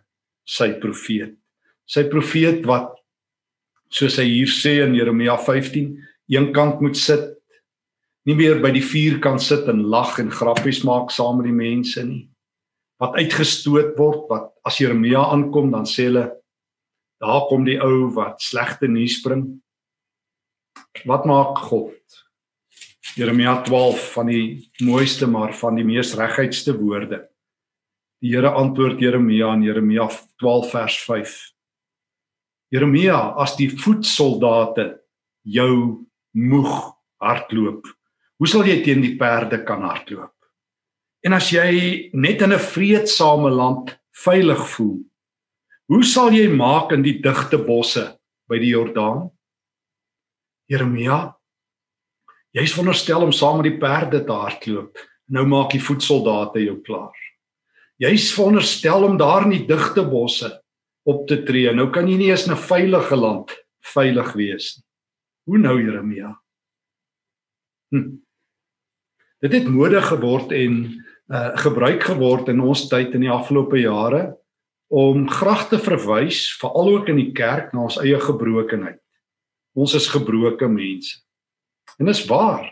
sy 0.48 0.72
profeet. 0.80 1.36
Sy 1.88 2.08
profeet 2.12 2.64
wat 2.68 2.97
soos 3.90 4.18
hy 4.20 4.28
hier 4.28 4.52
sê 4.52 4.80
in 4.84 4.96
Jeremia 4.96 5.38
15, 5.38 5.96
een 6.28 6.52
kant 6.54 6.82
moet 6.84 6.98
sit 6.98 7.38
Nie 8.28 8.36
meer 8.36 8.58
by 8.60 8.74
die 8.76 8.84
vuur 8.84 9.22
kan 9.24 9.38
sit 9.40 9.70
en 9.72 9.86
lag 9.88 10.18
en 10.20 10.34
grappies 10.34 10.82
maak 10.84 11.14
saam 11.16 11.38
met 11.40 11.48
die 11.48 11.56
mense 11.56 12.02
nie. 12.04 12.26
Wat 13.00 13.16
uitgestoot 13.16 13.94
word, 13.96 14.26
wat 14.28 14.50
as 14.68 14.82
Jeremia 14.82 15.22
aankom, 15.32 15.70
dan 15.72 15.88
sê 15.88 16.10
hulle 16.10 16.26
daar 17.24 17.46
kom 17.48 17.64
die 17.66 17.78
ou 17.82 18.10
wat 18.18 18.44
slegte 18.44 18.90
nuus 18.92 19.22
bring. 19.24 19.46
Wat 21.08 21.24
maak 21.30 21.64
God? 21.70 22.20
Jeremia 23.16 23.62
12 23.66 24.12
van 24.18 24.28
die 24.30 24.44
mooiste 24.84 25.30
maar 25.32 25.56
van 25.56 25.80
die 25.80 25.88
mees 25.88 26.12
regheidste 26.20 26.76
woorde. 26.78 27.24
Die 28.22 28.36
Here 28.36 28.52
antwoord 28.52 29.00
Jeremia 29.00 29.54
in 29.56 29.64
Jeremia 29.70 30.10
12 30.42 30.72
vers 30.76 31.00
5. 31.06 31.38
Jeremia, 32.74 33.34
as 33.40 33.56
die 33.56 33.70
voetsoldate 33.72 34.98
jou 35.48 36.04
moeg 36.36 36.74
hardloop, 37.24 37.88
hoe 38.38 38.50
sal 38.50 38.68
jy 38.68 38.82
teen 38.84 39.02
die 39.02 39.16
perde 39.20 39.62
kan 39.66 39.86
hardloop? 39.88 40.34
En 41.26 41.34
as 41.34 41.50
jy 41.52 42.12
net 42.14 42.42
in 42.42 42.54
'n 42.54 42.60
vreedsame 42.60 43.50
land 43.50 43.96
veilig 44.12 44.62
voel, 44.76 45.00
hoe 45.88 46.04
sal 46.04 46.32
jy 46.32 46.48
maak 46.52 46.92
in 46.92 47.02
die 47.02 47.22
digte 47.22 47.58
bosse 47.58 48.20
by 48.50 48.60
die 48.60 48.76
Jordaan? 48.76 49.32
Jeremia, 50.68 51.36
jy's 52.52 52.74
veronderstel 52.74 53.24
om 53.24 53.32
saam 53.32 53.62
met 53.62 53.72
die 53.72 53.80
perde 53.80 54.26
te 54.26 54.34
hardloop. 54.34 54.98
Nou 55.30 55.46
maak 55.46 55.72
die 55.72 55.80
voetsoldate 55.80 56.60
jou 56.60 56.82
klaar. 56.82 57.16
Jy's 58.00 58.32
veronderstel 58.34 59.04
om 59.04 59.18
daar 59.18 59.44
in 59.44 59.52
die 59.52 59.66
digte 59.68 60.04
bosse 60.04 60.62
op 61.08 61.28
te 61.28 61.40
tree. 61.48 61.72
Nou 61.74 61.90
kan 61.94 62.08
jy 62.08 62.18
nie 62.20 62.30
eens 62.32 62.48
'n 62.48 62.56
veilige 62.56 63.16
land 63.16 63.56
veilig 63.96 64.34
wees 64.34 64.76
nie. 64.78 64.88
Hoe 65.48 65.58
nou 65.58 65.78
Jeremia? 65.80 66.34
Hm. 67.90 68.20
Dit 69.40 69.54
het 69.54 69.68
mode 69.72 70.02
geword 70.02 70.52
en 70.52 70.74
uh 71.28 71.52
gebruik 71.60 72.04
geword 72.04 72.48
in 72.48 72.60
ons 72.64 72.88
tyd 72.88 73.14
in 73.16 73.24
die 73.26 73.32
afgelope 73.32 73.80
jare 73.80 74.38
om 74.88 75.28
graag 75.30 75.68
te 75.70 75.80
verwys 75.80 76.58
veral 76.60 76.90
ook 76.96 77.08
in 77.12 77.20
die 77.20 77.32
kerk 77.36 77.74
na 77.74 77.86
ons 77.88 78.00
eie 78.00 78.20
gebrokenheid. 78.20 79.00
Ons 79.76 79.94
is 79.94 80.08
gebroke 80.08 80.68
mense. 80.68 81.20
En 82.00 82.08
dis 82.08 82.26
waar. 82.28 82.68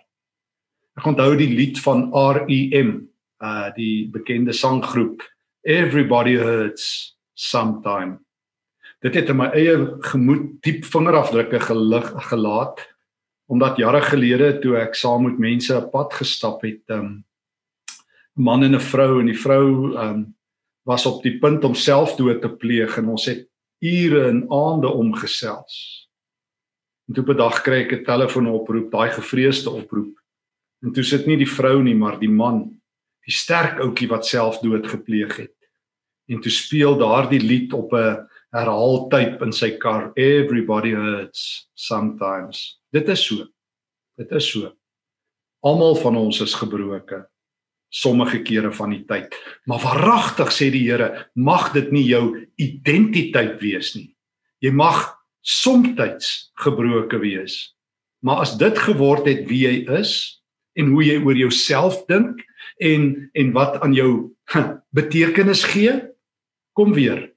Ek 0.96 1.08
onthou 1.08 1.36
die 1.36 1.52
lied 1.52 1.80
van 1.84 2.08
REM, 2.12 3.08
uh 3.44 3.72
die 3.76 4.08
bekende 4.12 4.56
sanggroep 4.56 5.24
Everybody 5.64 6.36
Hurts 6.40 7.16
Sometime. 7.36 8.25
Dit 9.06 9.20
het 9.20 9.30
in 9.30 9.38
my 9.38 9.52
eie 9.54 9.76
gemoed 10.08 10.46
diep 10.66 10.86
vingerafdrukke 10.90 11.60
gelig 11.68 12.08
gelaat 12.32 12.82
omdat 13.46 13.78
jare 13.78 14.00
gelede 14.02 14.48
toe 14.64 14.80
ek 14.82 14.96
saam 14.98 15.28
met 15.28 15.38
mense 15.38 15.70
'n 15.70 15.90
pad 15.92 16.14
gestap 16.18 16.64
het, 16.66 16.82
um 16.90 17.22
'n 18.38 18.42
man 18.42 18.64
en 18.64 18.74
'n 18.74 18.82
vrou 18.82 19.20
en 19.20 19.28
die 19.28 19.38
vrou 19.38 19.94
um 19.94 20.36
was 20.86 21.06
op 21.06 21.22
die 21.24 21.38
punt 21.40 21.64
om 21.64 21.76
selfdood 21.76 22.42
te 22.42 22.50
pleeg 22.50 22.98
en 22.98 23.10
ons 23.10 23.26
het 23.26 23.48
ure 23.80 24.28
en 24.28 24.50
aande 24.50 24.88
omgesels. 24.90 26.10
En 27.08 27.14
toe 27.14 27.24
op 27.24 27.30
'n 27.30 27.38
dag 27.38 27.62
kry 27.62 27.86
ek 27.86 27.92
'n 27.94 28.04
telefoonoproep, 28.04 28.92
daai 28.92 29.12
gevreesde 29.12 29.70
oproep. 29.70 30.18
En 30.82 30.92
toe 30.92 31.04
sit 31.04 31.28
nie 31.28 31.38
die 31.38 31.50
vrou 31.58 31.84
nie, 31.84 31.96
maar 31.96 32.20
die 32.20 32.30
man, 32.30 32.82
die 33.26 33.34
sterk 33.34 33.80
ouetjie 33.80 34.08
wat 34.08 34.26
selfdood 34.26 34.88
gepleeg 34.88 35.38
het. 35.38 35.56
En 36.28 36.42
toe 36.42 36.52
speel 36.52 36.98
daardie 36.98 37.42
lied 37.42 37.74
op 37.74 37.94
'n 37.94 38.34
herhaaltype 38.56 39.44
in 39.44 39.54
sy 39.54 39.76
kar. 39.82 40.12
Everybody 40.16 40.96
hurts 40.96 41.68
sometimes. 41.76 42.80
Dit 42.96 43.10
is 43.12 43.24
so. 43.28 43.48
Dit 44.20 44.32
is 44.32 44.48
so. 44.48 44.72
Almal 45.66 45.98
van 46.00 46.18
ons 46.20 46.42
is 46.46 46.56
gebroke 46.56 47.26
sommige 47.96 48.42
kere 48.44 48.72
van 48.76 48.92
die 48.92 49.04
tyd. 49.08 49.36
Maar 49.70 49.80
waaragtig 49.84 50.52
sê 50.52 50.70
die 50.74 50.84
Here, 50.84 51.28
mag 51.34 51.72
dit 51.76 51.92
nie 51.96 52.04
jou 52.08 52.48
identiteit 52.60 53.60
wees 53.62 53.94
nie. 53.96 54.10
Jy 54.64 54.74
mag 54.76 55.14
soms 55.46 56.52
gebroke 56.64 57.20
wees. 57.22 57.76
Maar 58.26 58.44
as 58.44 58.56
dit 58.58 58.78
geword 58.78 59.28
het 59.30 59.46
wie 59.48 59.64
jy 59.68 60.00
is 60.00 60.42
en 60.76 60.92
hoe 60.92 61.04
jy 61.06 61.20
oor 61.22 61.38
jouself 61.38 62.02
dink 62.10 62.42
en 62.82 63.30
en 63.34 63.54
wat 63.54 63.80
aan 63.82 63.94
jou 63.94 64.36
betekenis 64.98 65.64
gee, 65.64 65.94
kom 66.74 66.94
weer. 66.94 67.35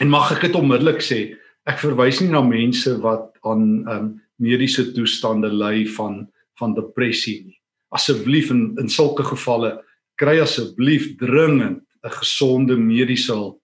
En 0.00 0.10
mag 0.10 0.32
ek 0.34 0.48
dit 0.48 0.54
onmiddellik 0.58 1.02
sê, 1.04 1.36
ek 1.64 1.80
verwys 1.80 2.20
nie 2.20 2.30
na 2.32 2.42
mense 2.44 2.90
wat 3.02 3.30
aan 3.46 3.64
um, 3.88 4.08
mediese 4.42 4.92
toestande 4.94 5.52
ly 5.52 5.84
van 5.96 6.24
van 6.60 6.74
depressie 6.74 7.40
nie. 7.42 7.58
Asseblief 7.94 8.50
in 8.54 8.76
in 8.78 8.88
sulke 8.88 9.24
gevalle 9.26 9.72
kry 10.20 10.38
asseblief 10.42 11.16
dringend 11.18 11.82
'n 12.04 12.14
gesonde 12.20 12.76
mediese 12.76 13.32
hulp. 13.32 13.60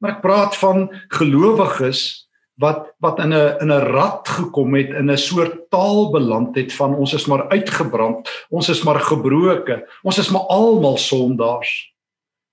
Maar 0.00 0.16
ek 0.16 0.22
praat 0.22 0.56
van 0.56 0.88
gelowiges 1.08 2.28
wat 2.60 2.92
wat 3.00 3.18
in 3.18 3.32
'n 3.32 3.56
in 3.62 3.72
'n 3.72 3.86
rad 3.92 4.28
gekom 4.28 4.74
het 4.74 4.90
in 4.90 5.10
'n 5.10 5.16
soort 5.16 5.70
taal 5.70 6.10
beland 6.10 6.56
het 6.56 6.72
van 6.72 6.94
ons 6.94 7.14
is 7.14 7.26
maar 7.26 7.48
uitgebrand, 7.48 8.28
ons 8.50 8.68
is 8.68 8.82
maar 8.82 9.00
gebroke, 9.00 9.86
ons 10.02 10.18
is 10.18 10.30
maar 10.30 10.46
almal 10.48 10.96
sondaars. 10.96 11.94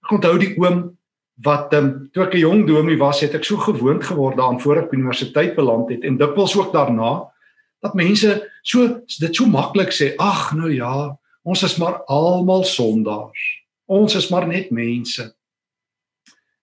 Ek 0.04 0.12
onthou 0.12 0.38
die 0.38 0.56
oom 0.58 0.98
wat 1.44 1.74
um, 1.74 2.10
toe 2.14 2.26
ek 2.26 2.34
'n 2.36 2.46
jong 2.46 2.68
dominee 2.68 2.98
was, 2.98 3.22
het 3.22 3.34
ek 3.34 3.44
so 3.44 3.58
gewoond 3.58 4.04
geword 4.04 4.38
daaraan 4.38 4.62
voor 4.62 4.78
ek 4.78 4.94
universiteit 4.94 5.56
beland 5.56 5.90
het 5.90 6.04
en 6.04 6.18
dikwels 6.18 6.56
ook 6.58 6.74
daarna 6.74 7.32
dat 7.82 7.94
mense 7.94 8.50
so 8.62 9.02
dit 9.20 9.36
so 9.36 9.46
maklik 9.46 9.92
sê, 9.92 10.14
ag 10.18 10.54
nou 10.54 10.70
ja, 10.74 11.18
ons 11.44 11.64
is 11.64 11.78
maar 11.82 12.04
almal 12.06 12.64
sondaars. 12.64 13.42
Ons 13.90 14.16
is 14.16 14.30
maar 14.30 14.48
net 14.48 14.70
mense. 14.72 15.34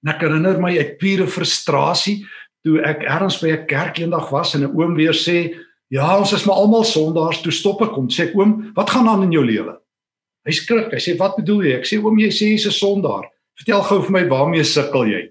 En 0.04 0.12
ek 0.14 0.23
herinner 0.23 0.61
my 0.62 0.76
uit 0.78 0.99
pure 0.99 1.26
frustrasie 1.26 2.23
toe 2.62 2.78
ek 2.87 3.02
ergens 3.02 3.40
by 3.42 3.50
'n 3.50 3.66
kerk 3.66 3.99
eendag 3.99 4.30
was 4.30 4.54
en 4.54 4.62
'n 4.62 4.75
oom 4.76 4.94
weer 4.94 5.14
sê, 5.14 5.54
"Ja, 5.90 6.18
ons 6.18 6.32
is 6.32 6.44
maar 6.44 6.56
almal 6.56 6.85
sondaars." 6.85 7.42
Toe 7.42 7.52
stop 7.52 7.82
ek 7.82 7.94
hom, 7.94 8.08
sê 8.08 8.28
ek, 8.28 8.35
"Oom, 8.37 8.73
wat 8.75 8.90
gaan 8.90 9.08
aan 9.08 9.23
in 9.23 9.32
jou 9.32 9.44
lewe?" 9.44 9.76
Hy 10.47 10.52
skrik. 10.52 10.92
Hy 10.92 10.99
sê, 10.99 11.16
"Wat 11.18 11.37
bedoel 11.37 11.62
jy?" 11.62 11.73
Ek 11.75 11.85
sê, 11.85 12.02
"Oom, 12.02 12.18
jy 12.18 12.28
sê 12.28 12.47
jy's 12.52 12.66
'n 12.66 12.70
sondaar." 12.70 13.28
Vertel 13.58 13.82
gou 13.88 13.98
vir 14.06 14.14
my 14.14 14.22
waarmee 14.30 14.64
sukkel 14.66 15.08
jy? 15.10 15.24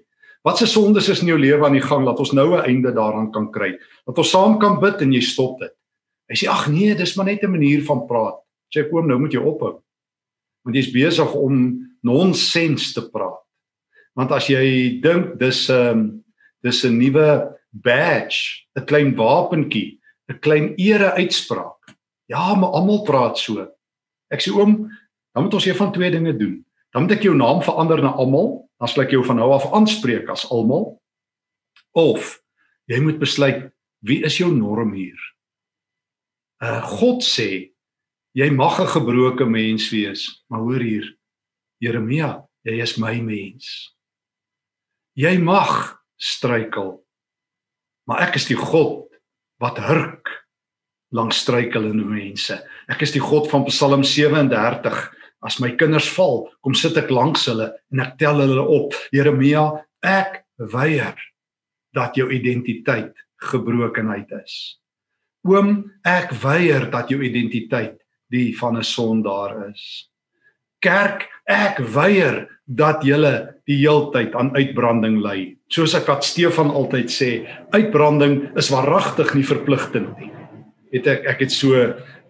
Wat 0.44 0.60
se 0.60 0.68
sondes 0.68 1.08
is 1.08 1.22
in 1.24 1.30
jou 1.32 1.38
lewe 1.40 1.64
aan 1.64 1.76
die 1.78 1.84
gang 1.84 2.04
dat 2.06 2.20
ons 2.20 2.34
nou 2.36 2.56
'n 2.56 2.64
einde 2.68 2.92
daaraan 2.92 3.32
kan 3.32 3.50
kry? 3.50 3.78
Dat 4.06 4.18
ons 4.18 4.30
saam 4.30 4.58
kan 4.58 4.80
bid 4.80 5.00
en 5.00 5.12
jy 5.12 5.20
stop 5.20 5.58
dit. 5.60 5.72
Hy 6.28 6.34
sê 6.36 6.48
ag 6.48 6.68
nee, 6.68 6.94
dis 6.94 7.16
maar 7.16 7.26
net 7.26 7.42
'n 7.42 7.50
manier 7.50 7.82
van 7.82 8.06
praat. 8.06 8.36
Sê 8.68 8.84
ek 8.84 8.92
oom, 8.92 9.06
nou 9.06 9.18
moet 9.18 9.32
jy 9.32 9.40
ophou. 9.40 9.80
Want 10.64 10.76
jy's 10.76 10.92
besig 10.92 11.34
om 11.34 11.88
nonsens 12.02 12.92
te 12.92 13.10
praat. 13.10 13.40
Want 14.14 14.32
as 14.32 14.46
jy 14.46 15.00
dink 15.00 15.38
dis 15.38 15.70
'n 15.70 15.72
um, 15.72 15.98
ehm, 15.98 16.20
dis 16.62 16.84
'n 16.84 16.98
nuwe 16.98 17.56
badge, 17.70 18.66
'n 18.76 18.84
klein 18.84 19.16
wapentjie, 19.16 19.98
'n 20.28 20.38
klein 20.40 20.74
ere 20.76 21.12
uitspraak. 21.12 21.96
Ja, 22.28 22.54
maar 22.54 22.70
almal 22.70 23.02
praat 23.04 23.38
so. 23.38 23.66
Ek 24.30 24.40
sê 24.40 24.52
oom, 24.52 24.90
dan 25.34 25.42
moet 25.42 25.54
ons 25.54 25.64
hier 25.64 25.74
van 25.76 25.92
twee 25.92 26.10
dinge 26.10 26.36
doen 26.36 26.67
dan 26.92 27.04
moet 27.04 27.16
ek 27.18 27.26
jou 27.26 27.34
naam 27.36 27.60
verander 27.64 28.00
na 28.02 28.12
almal, 28.16 28.68
dan 28.80 28.88
sal 28.88 29.04
ek 29.04 29.12
jou 29.16 29.24
van 29.26 29.40
nou 29.40 29.50
af 29.52 29.66
aanspreek 29.74 30.30
as 30.32 30.46
almal. 30.54 30.96
Of 31.96 32.38
jy 32.88 33.00
moet 33.04 33.20
besluit 33.20 33.68
wie 34.06 34.22
is 34.24 34.38
jou 34.38 34.50
norm 34.54 34.94
hier? 34.94 35.18
Uh 36.62 36.82
God 36.98 37.24
sê 37.26 37.74
jy 38.34 38.50
mag 38.50 38.80
'n 38.80 38.86
gebroke 38.86 39.44
mens 39.44 39.90
wees, 39.90 40.44
maar 40.48 40.60
hoor 40.60 40.80
hier. 40.80 41.06
Jeremia, 41.78 42.46
jy 42.64 42.82
is 42.82 42.98
my 42.98 43.20
mens. 43.20 43.94
Jy 45.14 45.38
mag 45.38 46.02
struikel. 46.18 47.04
Maar 48.06 48.28
ek 48.28 48.36
is 48.36 48.46
die 48.46 48.58
God 48.58 49.06
wat 49.60 49.78
hurk 49.78 50.26
langs 51.14 51.38
struikelende 51.38 52.04
mense. 52.04 52.58
Ek 52.88 53.02
is 53.02 53.12
die 53.12 53.22
God 53.22 53.48
van 53.50 53.64
Psalm 53.64 54.04
37 54.04 55.17
As 55.44 55.60
my 55.62 55.70
kinders 55.78 56.08
val, 56.16 56.48
kom 56.62 56.74
sit 56.74 56.96
ek 56.98 57.12
langs 57.14 57.46
hulle 57.46 57.70
en 57.92 58.02
ek 58.02 58.16
tel 58.18 58.42
hulle 58.42 58.64
op. 58.64 58.96
Jeremia, 59.14 59.84
ek 60.02 60.42
weier 60.58 61.14
dat 61.94 62.18
jou 62.18 62.28
identiteit 62.34 63.14
gebrokenheid 63.50 64.30
is. 64.42 64.78
Oom, 65.46 65.86
ek 66.04 66.34
weier 66.42 66.88
dat 66.90 67.10
jou 67.12 67.22
identiteit 67.22 67.96
die 68.28 68.52
van 68.58 68.76
'n 68.76 68.84
sondaar 68.84 69.70
is. 69.70 70.08
Kerk, 70.80 71.26
ek 71.46 71.78
weier 71.78 72.46
dat 72.66 73.02
julle 73.02 73.56
die 73.66 73.78
heeltyd 73.80 74.34
aan 74.34 74.52
uitbranding 74.54 75.18
ly. 75.24 75.56
Soos 75.72 75.94
ek 75.94 76.06
wat 76.06 76.24
Stefan 76.24 76.70
altyd 76.70 77.10
sê, 77.10 77.30
uitbranding 77.72 78.56
is 78.56 78.70
waaragtig 78.70 79.34
nie 79.34 79.46
verpligtend 79.46 80.18
nie. 80.18 80.30
Het 80.92 81.06
ek 81.06 81.26
ek 81.34 81.40
het 81.40 81.52
so 81.52 81.74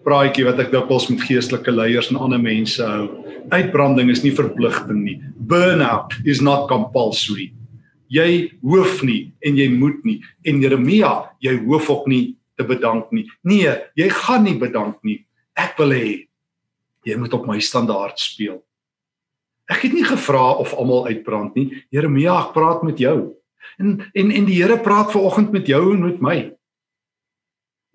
praatjie 0.08 0.46
wat 0.46 0.60
ek 0.62 0.72
dikwels 0.72 1.08
met 1.12 1.24
geestelike 1.28 1.72
leiers 1.74 2.08
en 2.12 2.20
ander 2.24 2.40
mense 2.40 2.80
hou. 2.84 3.08
Uitbranding 3.52 4.10
is 4.12 4.24
nie 4.24 4.32
verpligting 4.32 5.02
nie. 5.04 5.16
Burnout 5.50 6.16
is 6.28 6.40
not 6.44 6.68
compulsory. 6.70 7.50
Jy 8.08 8.48
hoef 8.64 9.02
nie 9.04 9.34
en 9.44 9.58
jy 9.58 9.68
moet 9.72 10.00
nie. 10.08 10.18
En 10.48 10.62
Jeremia, 10.64 11.12
jy 11.44 11.58
hoef 11.66 11.90
ook 11.92 12.08
nie 12.08 12.38
te 12.56 12.64
bedank 12.66 13.12
nie. 13.12 13.26
Nee, 13.44 13.74
jy 13.98 14.08
gaan 14.24 14.46
nie 14.48 14.56
bedank 14.58 14.96
nie. 15.04 15.20
Ek 15.58 15.76
wil 15.80 15.92
hê 15.92 16.08
jy 17.06 17.16
moet 17.16 17.32
op 17.36 17.46
my 17.48 17.56
standaard 17.62 18.20
speel. 18.20 18.58
Ek 19.68 19.84
het 19.84 19.94
nie 19.96 20.04
gevra 20.04 20.58
of 20.60 20.74
almal 20.76 21.08
uitbrand 21.12 21.56
nie. 21.56 21.82
Jeremia, 21.94 22.34
ek 22.46 22.54
praat 22.56 22.84
met 22.84 23.00
jou. 23.00 23.34
En 23.80 23.98
en 24.12 24.30
en 24.32 24.48
die 24.48 24.56
Here 24.60 24.78
praat 24.80 25.12
ver 25.12 25.24
oggend 25.28 25.52
met 25.52 25.68
jou 25.68 25.82
en 25.92 26.04
met 26.04 26.22
my. 26.24 26.36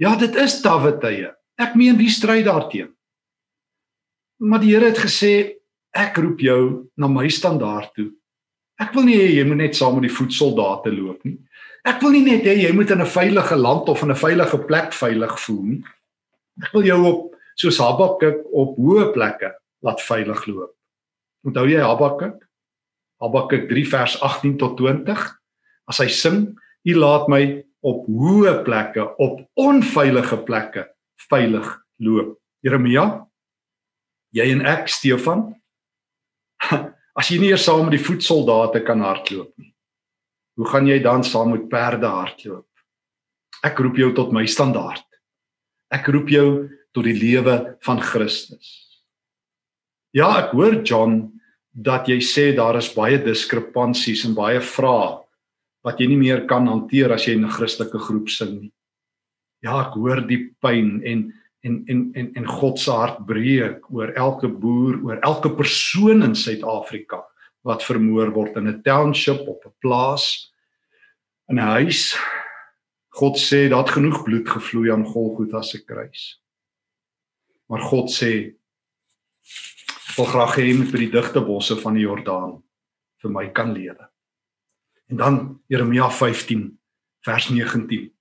Ja, 0.01 0.15
dit 0.17 0.35
is 0.35 0.61
tawwe 0.61 0.93
tye. 1.01 1.33
Ek 1.61 1.75
meen 1.77 1.97
wie 1.97 2.09
stry 2.09 2.41
daarteenoor? 2.45 2.93
Maar 4.43 4.59
die 4.59 4.73
Here 4.73 4.89
het 4.89 4.99
gesê 4.99 5.33
ek 5.93 6.17
roep 6.17 6.41
jou 6.41 6.89
na 6.97 7.07
my 7.07 7.29
standaard 7.31 7.93
toe. 7.95 8.09
Ek 8.81 8.91
wil 8.95 9.05
nie 9.07 9.19
hê 9.19 9.29
jy 9.37 9.43
moet 9.47 9.61
net 9.61 9.77
saam 9.77 9.99
met 9.99 10.07
die 10.09 10.15
voetsoldate 10.15 10.91
loop 10.91 11.21
nie. 11.27 11.37
Ek 11.85 12.01
wil 12.01 12.15
nie 12.15 12.23
net 12.25 12.47
hê 12.49 12.55
jy 12.57 12.71
moet 12.73 12.91
in 12.91 13.01
'n 13.01 13.13
veilige 13.13 13.55
land 13.55 13.89
of 13.89 14.01
in 14.01 14.11
'n 14.11 14.15
veilige 14.15 14.57
plek 14.67 14.93
veilig 14.93 15.39
voel 15.39 15.63
nie. 15.63 15.83
Ek 16.63 16.73
wil 16.73 16.83
jou 16.83 16.99
op 17.05 17.35
soos 17.55 17.77
Habakuk 17.77 18.43
op 18.51 18.77
hoë 18.77 19.13
plekke 19.13 19.53
laat 19.83 20.01
veilig 20.01 20.47
loop. 20.47 20.73
Onthou 21.45 21.67
jy 21.67 21.79
Habakuk? 21.79 22.41
Habakuk 23.21 23.69
3 23.69 23.85
vers 23.85 24.21
18 24.21 24.57
tot 24.57 24.77
20. 24.77 25.39
As 25.87 25.97
hy 25.99 26.07
sing, 26.07 26.57
"U 26.85 26.93
laat 26.93 27.27
my 27.27 27.63
op 27.81 28.07
hoë 28.07 28.63
plekke, 28.63 29.15
op 29.17 29.41
onveilige 29.55 30.37
plekke 30.37 30.92
veilig 31.29 31.67
loop." 31.99 32.39
Jeremia, 32.63 33.25
jy 34.31 34.45
en 34.55 34.63
ek 34.65 34.87
Stefan, 34.87 35.49
as 37.19 37.29
jy 37.29 37.41
nie 37.41 37.51
eers 37.51 37.65
saam 37.67 37.83
met 37.85 37.97
die 37.97 38.05
voetsoldate 38.05 38.81
kan 38.87 39.03
hardloop 39.03 39.51
nie. 39.59 39.73
Hoe 40.55 40.69
gaan 40.69 40.87
jy 40.87 40.99
dan 41.03 41.25
saam 41.27 41.51
met 41.51 41.67
perde 41.69 42.07
hardloop? 42.07 42.67
Ek 43.67 43.79
roep 43.83 43.99
jou 43.99 44.11
tot 44.15 44.31
my 44.35 44.45
standaard. 44.47 45.03
Ek 45.93 46.07
roep 46.13 46.31
jou 46.31 46.47
tot 46.95 47.03
die 47.03 47.15
lewe 47.17 47.57
van 47.83 47.99
Christus. 48.03 48.71
Ja, 50.13 50.29
ek 50.43 50.53
hoor 50.55 50.79
John 50.85 51.33
dat 51.73 52.07
jy 52.07 52.19
sê 52.21 52.51
daar 52.55 52.77
is 52.77 52.91
baie 52.93 53.17
diskrepansies 53.19 54.23
en 54.27 54.37
baie 54.37 54.61
vrae 54.61 55.19
wat 55.83 55.99
jy 55.99 56.07
nie 56.11 56.19
meer 56.21 56.45
kan 56.47 56.69
hanteer 56.69 57.11
as 57.11 57.25
jy 57.27 57.33
in 57.35 57.45
'n 57.45 57.51
Christelike 57.51 57.99
groep 57.99 58.29
sing 58.29 58.61
nie. 58.61 58.73
Ja, 59.63 59.79
ek 59.85 59.95
hoor 59.95 60.21
die 60.27 60.41
pyn 60.63 60.99
en 61.07 61.31
en 61.63 61.77
en 61.87 61.99
en 62.19 62.31
en 62.35 62.47
God 62.47 62.79
se 62.79 62.91
hart 62.91 63.21
breek 63.25 63.85
oor 63.89 64.11
elke 64.19 64.49
boer, 64.51 64.99
oor 65.05 65.21
elke 65.23 65.53
persoon 65.55 66.23
in 66.25 66.35
Suid-Afrika 66.35 67.21
wat 67.63 67.85
vermoor 67.87 68.33
word 68.35 68.57
in 68.59 68.67
'n 68.67 68.81
township 68.83 69.47
op 69.47 69.65
'n 69.65 69.73
plaas 69.79 70.51
in 71.47 71.59
'n 71.59 71.71
huis. 71.79 72.17
God 73.09 73.37
sê 73.37 73.69
dat 73.69 73.89
genoeg 73.89 74.23
bloed 74.23 74.49
gevloei 74.49 74.91
aan 74.91 75.05
Golgotha 75.05 75.61
se 75.61 75.85
kruis. 75.85 76.41
Maar 77.69 77.81
God 77.81 78.11
sê 78.11 78.55
wil 80.17 80.25
graag 80.25 80.55
hê 80.55 80.67
jy 80.67 80.77
moet 80.77 80.91
by 80.91 80.97
die 80.97 81.11
digte 81.11 81.41
bosse 81.41 81.75
van 81.75 81.93
die 81.93 82.03
Jordaan 82.03 82.63
vir 83.21 83.31
my 83.31 83.49
kan 83.51 83.73
lewe. 83.73 84.09
En 85.09 85.17
dan 85.17 85.61
Jeremia 85.67 86.09
15 86.09 86.79
vers 87.21 87.49
19. 87.49 88.12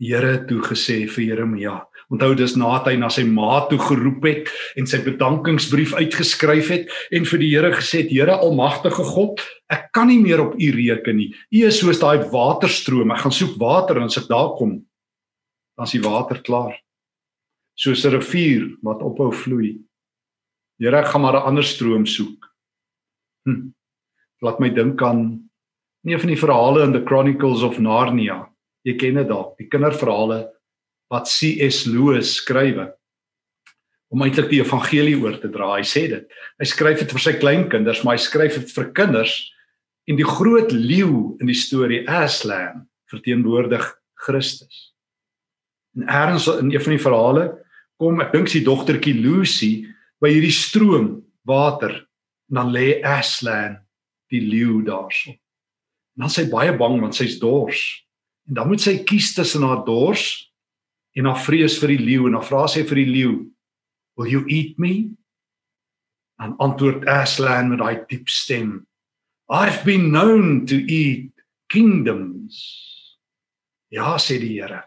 Here 0.00 0.46
toe 0.48 0.62
gesê 0.64 1.04
vir 1.08 1.24
Jeremia 1.24 1.90
Onthou 2.10 2.34
dis 2.34 2.56
nadat 2.58 2.88
hy 2.90 2.96
na 2.98 3.08
sy 3.12 3.22
ma 3.22 3.60
toe 3.70 3.78
geroep 3.78 4.24
het 4.26 4.48
en 4.78 4.88
sy 4.90 4.98
bedankingsbrief 5.04 5.92
uitgeskryf 5.94 6.72
het 6.74 6.90
en 7.14 7.26
vir 7.28 7.42
die 7.42 7.50
Here 7.52 7.70
gesê 7.76 8.02
het: 8.02 8.10
"Here 8.10 8.34
Almagtige 8.34 9.04
God, 9.06 9.38
ek 9.70 9.92
kan 9.94 10.08
nie 10.10 10.18
meer 10.18 10.42
op 10.42 10.58
U 10.58 10.70
reken 10.74 11.16
nie. 11.16 11.30
U 11.54 11.66
is 11.66 11.78
soos 11.78 12.02
daai 12.02 12.26
waterstroom. 12.32 13.12
Ek 13.14 13.22
gaan 13.22 13.32
soek 13.32 13.54
water 13.58 13.96
en 13.96 14.10
as 14.10 14.18
ek 14.18 14.26
daar 14.26 14.56
kom, 14.58 14.82
dan 15.78 15.86
is 15.86 15.92
die 15.92 16.02
water 16.02 16.42
klaar. 16.42 16.74
Soos 17.78 18.04
'n 18.04 18.10
rivier 18.10 18.76
wat 18.82 19.02
ophou 19.02 19.30
vloei. 19.30 19.78
Here, 20.80 20.96
ek 20.98 21.14
gaan 21.14 21.22
maar 21.22 21.36
'n 21.36 21.46
ander 21.46 21.64
stroom 21.64 22.06
soek." 22.06 22.50
Hm. 23.46 23.70
Laat 24.42 24.58
my 24.58 24.68
dink 24.70 25.00
aan 25.02 25.48
een 26.04 26.18
van 26.18 26.28
die 26.28 26.36
verhale 26.36 26.82
in 26.82 26.92
the 26.92 27.04
Chronicles 27.04 27.62
of 27.62 27.78
Narnia. 27.78 28.49
Jy 28.86 28.96
ken 29.00 29.20
dit 29.20 29.28
dalk, 29.28 29.56
die 29.60 29.68
kinderverhale 29.68 30.44
wat 31.10 31.28
C.S. 31.28 31.84
Lewis 31.90 32.36
skrywe 32.38 32.88
om 34.10 34.24
eintlik 34.24 34.48
die 34.50 34.60
evangelie 34.62 35.16
oor 35.20 35.36
te 35.38 35.50
dra. 35.52 35.76
Hy 35.76 35.86
sê 35.86 36.06
dit. 36.10 36.36
Hy 36.58 36.66
skryf 36.66 37.02
dit 37.04 37.12
vir 37.14 37.22
sy 37.22 37.34
kleinkinders, 37.38 38.02
maar 38.02 38.18
hy 38.18 38.24
skryf 38.24 38.58
dit 38.58 38.72
vir 38.74 38.90
kinders 38.96 39.34
en 40.10 40.18
die 40.18 40.26
groot 40.26 40.72
leeu 40.74 41.36
in 41.38 41.50
die 41.50 41.58
storie 41.58 42.02
Aslan 42.10 42.86
verteenwoordig 43.10 43.84
Christus. 44.26 44.90
En 45.96 46.06
eers 46.06 46.48
in 46.56 46.72
een 46.72 46.82
van 46.82 46.96
die 46.96 47.02
verhale 47.02 47.44
kom 48.00 48.22
ek 48.22 48.34
dink 48.34 48.50
sy 48.50 48.62
dogtertjie 48.66 49.16
Lucy 49.18 49.72
by 50.22 50.32
hierdie 50.32 50.54
stroom 50.54 51.20
water 51.46 51.94
en 52.50 52.60
dan 52.60 52.74
lê 52.74 52.98
Aslan 53.06 53.78
die 54.30 54.42
leeu 54.42 54.80
daarso. 54.86 55.34
En 56.16 56.26
dan 56.26 56.32
sy 56.32 56.46
baie 56.50 56.74
bang 56.78 56.98
want 57.02 57.18
sy's 57.18 57.38
dors. 57.42 57.78
En 58.50 58.58
dan 58.58 58.68
moet 58.68 58.82
sy 58.82 58.98
kies 59.06 59.30
tussen 59.36 59.62
haar 59.62 59.84
dors 59.86 60.50
en 61.14 61.30
haar 61.30 61.38
vrees 61.38 61.78
vir 61.78 61.94
die 61.94 62.02
leeu. 62.02 62.26
En 62.26 62.34
dan 62.34 62.46
vra 62.46 62.66
sy 62.70 62.82
vir 62.88 63.04
die 63.04 63.10
leeu 63.14 63.34
will 64.18 64.28
you 64.28 64.44
eat 64.52 64.76
me? 64.78 65.14
En 66.42 66.56
antwoord 66.60 67.06
Aslan 67.08 67.70
met 67.70 67.80
daai 67.80 68.04
diep 68.10 68.28
stem 68.28 68.82
I've 69.50 69.82
been 69.82 70.10
known 70.12 70.66
to 70.66 70.76
eat 70.76 71.32
kingdoms. 71.72 72.58
Ja 73.90 74.14
sê 74.22 74.38
die 74.42 74.52
Here 74.58 74.84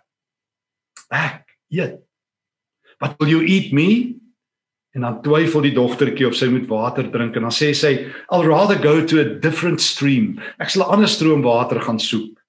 ek 1.14 1.56
eet. 1.72 2.00
But 3.00 3.20
will 3.20 3.30
you 3.30 3.42
eat 3.44 3.74
me? 3.74 4.20
En 4.94 5.04
dan 5.04 5.20
twyfel 5.26 5.66
die 5.66 5.74
dogtertjie 5.76 6.28
of 6.30 6.38
sy 6.38 6.48
moet 6.54 6.70
water 6.70 7.10
drink 7.12 7.36
en 7.38 7.48
dan 7.48 7.54
sê 7.54 7.74
sy 7.76 7.94
I'll 8.30 8.48
rather 8.48 8.78
go 8.78 9.02
to 9.02 9.20
a 9.22 9.26
different 9.26 9.82
stream. 9.82 10.40
Ek 10.60 10.70
sal 10.70 10.86
'n 10.86 11.00
ander 11.00 11.12
stroom 11.12 11.42
water 11.42 11.82
gaan 11.82 12.00
soek 12.00 12.43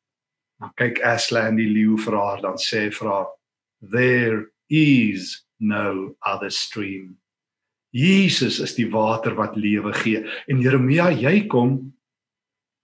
dan 0.64 0.72
kyk 0.80 1.02
Aslan 1.04 1.58
die 1.60 1.68
leeu 1.68 1.98
vir 2.00 2.16
haar 2.16 2.40
dan 2.40 2.56
sê 2.60 2.88
vir 2.92 3.10
haar 3.10 3.28
there 3.84 4.46
is 4.72 5.44
no 5.60 6.16
other 6.24 6.50
stream. 6.50 7.18
Jesus 7.92 8.58
is 8.64 8.74
die 8.74 8.88
water 8.90 9.36
wat 9.36 9.58
lewe 9.60 9.92
gee. 9.94 10.24
En 10.50 10.62
Jeremia, 10.64 11.10
jy 11.12 11.44
kom 11.46 11.92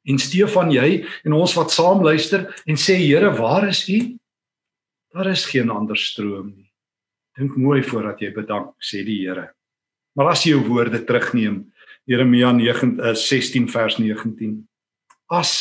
en 0.06 0.18
Stefan 0.20 0.70
jy 0.72 1.02
en 1.26 1.36
ons 1.36 1.56
wat 1.58 1.72
saam 1.74 2.04
luister 2.04 2.46
en 2.68 2.78
sê 2.78 3.00
Here, 3.00 3.32
waar 3.36 3.68
is 3.68 3.86
U? 3.88 4.00
Daar 5.14 5.32
is 5.32 5.48
geen 5.50 5.70
ander 5.72 5.98
stroom 5.98 6.52
nie. 6.54 6.68
Dink 7.38 7.56
mooi 7.56 7.80
voordat 7.82 8.20
jy 8.22 8.30
bedank, 8.36 8.76
sê 8.78 9.02
die 9.06 9.22
Here. 9.24 9.50
Maar 10.14 10.34
as 10.34 10.44
jy 10.44 10.54
jou 10.54 10.66
woorde 10.68 11.00
terugneem, 11.06 11.64
Jeremia 12.08 12.52
9 12.52 13.14
16 13.16 13.64
eh, 13.66 13.70
vers 13.70 13.98
19. 13.98 14.56
As 15.30 15.52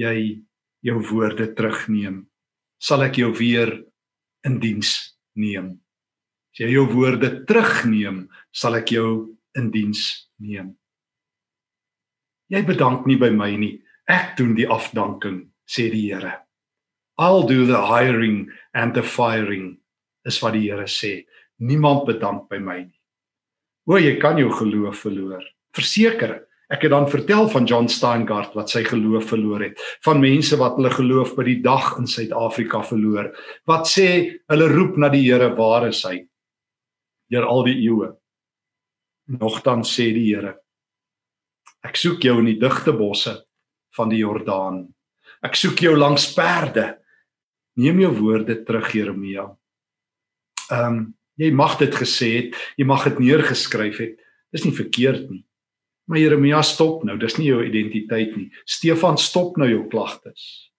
jy 0.00 0.42
jou 0.82 0.98
woorde 1.12 1.48
terugneem, 1.56 2.26
sal 2.82 3.06
ek 3.06 3.20
jou 3.22 3.30
weer 3.38 3.70
in 4.46 4.58
diens 4.62 5.14
neem. 5.38 5.76
As 6.52 6.64
jy 6.64 6.72
jou 6.74 6.86
woorde 6.90 7.30
terugneem, 7.48 8.26
sal 8.52 8.76
ek 8.80 8.92
jou 8.96 9.08
in 9.56 9.70
diens 9.72 10.02
neem. 10.42 10.74
Jy 12.52 12.60
bedank 12.68 13.06
nie 13.08 13.16
by 13.16 13.30
my 13.32 13.54
nie. 13.56 13.78
Ek 14.10 14.34
doen 14.36 14.52
die 14.58 14.68
afdanking, 14.68 15.46
sê 15.64 15.88
die 15.92 16.10
Here. 16.10 16.42
I'll 17.16 17.46
do 17.46 17.64
the 17.66 17.80
hiring 17.86 18.50
and 18.74 18.92
the 18.94 19.02
firing, 19.02 19.78
is 20.26 20.40
wat 20.42 20.58
die 20.58 20.66
Here 20.66 20.88
sê. 20.90 21.22
Niemand 21.62 22.04
bedank 22.08 22.50
by 22.50 22.58
my 22.58 22.82
nie. 22.82 22.98
O, 23.88 23.96
jy 23.96 24.18
kan 24.20 24.38
jou 24.38 24.50
geloof 24.54 25.00
verloor. 25.06 25.42
Verseker, 25.74 26.42
Ek 26.72 26.86
het 26.86 26.92
dan 26.94 27.08
vertel 27.10 27.50
van 27.52 27.66
John 27.68 27.88
Steingart 27.92 28.54
wat 28.56 28.72
sy 28.72 28.80
geloof 28.86 29.28
verloor 29.34 29.60
het, 29.66 29.80
van 30.06 30.22
mense 30.22 30.56
wat 30.56 30.78
hulle 30.78 30.92
geloof 30.94 31.34
by 31.36 31.44
die 31.44 31.58
dag 31.64 31.90
in 32.00 32.08
Suid-Afrika 32.08 32.80
verloor. 32.88 33.28
Wat 33.68 33.90
sê 33.90 34.06
hulle 34.48 34.70
roep 34.72 34.96
na 34.96 35.10
die 35.12 35.26
Here, 35.26 35.50
waar 35.58 35.90
is 35.90 36.00
hy? 36.08 36.22
Deur 37.32 37.44
al 37.48 37.66
die 37.68 37.76
eeue. 37.84 38.14
Nogtans 39.36 39.92
sê 39.92 40.08
die 40.16 40.24
Here, 40.30 40.56
ek 41.84 42.00
soek 42.00 42.24
jou 42.24 42.38
in 42.40 42.48
die 42.54 42.58
digte 42.60 42.96
bosse 42.96 43.36
van 43.96 44.08
die 44.08 44.22
Jordaan. 44.22 44.86
Ek 45.44 45.58
soek 45.58 45.84
jou 45.84 45.92
langs 45.98 46.30
perde. 46.32 46.94
Neem 47.76 48.00
jou 48.00 48.12
woorde 48.22 48.62
terug, 48.64 48.92
Jeremia. 48.96 49.50
Ehm 50.70 50.86
um, 50.86 51.02
jy 51.40 51.48
mag 51.56 51.78
dit 51.80 51.94
gesê 51.96 52.26
het, 52.36 52.58
jy 52.78 52.84
mag 52.86 53.06
dit 53.08 53.18
neergeskryf 53.18 53.96
het. 53.98 54.18
Dis 54.52 54.66
nie 54.66 54.76
verkeerd 54.76 55.30
nie. 55.30 55.40
Maar 56.10 56.18
Jeremia 56.18 56.62
stop 56.66 57.04
nou, 57.06 57.16
dis 57.18 57.36
nie 57.38 57.48
jou 57.48 57.62
identiteit 57.64 58.36
nie. 58.36 58.48
Stefan 58.66 59.18
stop 59.18 59.56
nou 59.60 59.68
jou 59.70 59.84
klagtes. 59.90 60.70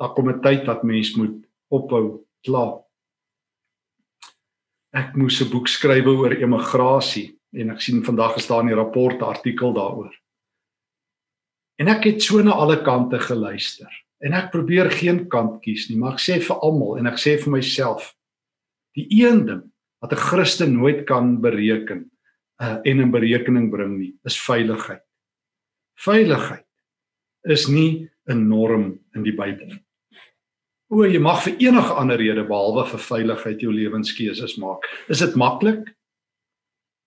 Daar 0.00 0.14
kom 0.14 0.28
'n 0.28 0.40
tyd 0.40 0.64
dat 0.66 0.82
mens 0.82 1.14
moet 1.16 1.44
ophou 1.68 2.26
kla. 2.42 2.82
Ek 4.92 5.16
moes 5.16 5.40
'n 5.40 5.50
boek 5.50 5.68
skryf 5.68 6.06
oor 6.06 6.32
emigrasie 6.32 7.38
en 7.52 7.70
ek 7.70 7.80
sien 7.80 8.04
vandag 8.04 8.36
is 8.36 8.46
daar 8.46 8.64
'n 8.64 8.74
rapport 8.74 9.22
artikel 9.22 9.72
daaroor. 9.72 10.14
En 11.78 11.88
ek 11.88 12.04
het 12.04 12.22
so 12.22 12.42
na 12.42 12.52
alle 12.52 12.82
kante 12.82 13.18
geluister 13.18 13.90
en 14.20 14.32
ek 14.32 14.50
probeer 14.50 14.90
geen 14.90 15.28
kant 15.28 15.62
kies 15.62 15.88
nie, 15.88 15.96
maar 15.96 16.12
ek 16.12 16.20
sê 16.20 16.40
vir 16.40 16.56
almal 16.56 16.98
en 16.98 17.06
ek 17.06 17.18
sê 17.18 17.38
vir 17.38 17.50
myself 17.50 18.16
Die 18.96 19.06
een 19.10 19.46
ding 19.46 19.62
wat 20.02 20.12
'n 20.12 20.16
Christen 20.16 20.72
nooit 20.72 21.04
kan 21.04 21.40
bereken 21.40 22.09
uh, 22.60 22.78
en 22.84 23.00
in 23.00 23.12
berekening 23.12 23.70
bring 23.72 23.96
nie, 23.98 24.12
is 24.24 24.38
veiligheid. 24.40 25.02
Veiligheid 26.00 26.66
is 27.48 27.68
nie 27.68 28.10
'n 28.28 28.48
norm 28.48 29.00
in 29.14 29.22
die 29.22 29.32
Bybel. 29.32 29.78
O, 30.90 31.04
jy 31.04 31.18
mag 31.18 31.42
vir 31.44 31.54
enige 31.58 31.94
ander 31.94 32.18
rede 32.18 32.44
behalwe 32.44 32.86
vir 32.90 32.98
veiligheid 32.98 33.60
jou 33.60 33.72
lewenskeuses 33.72 34.56
maak. 34.58 34.82
Is 35.08 35.18
dit 35.18 35.36
maklik? 35.36 35.94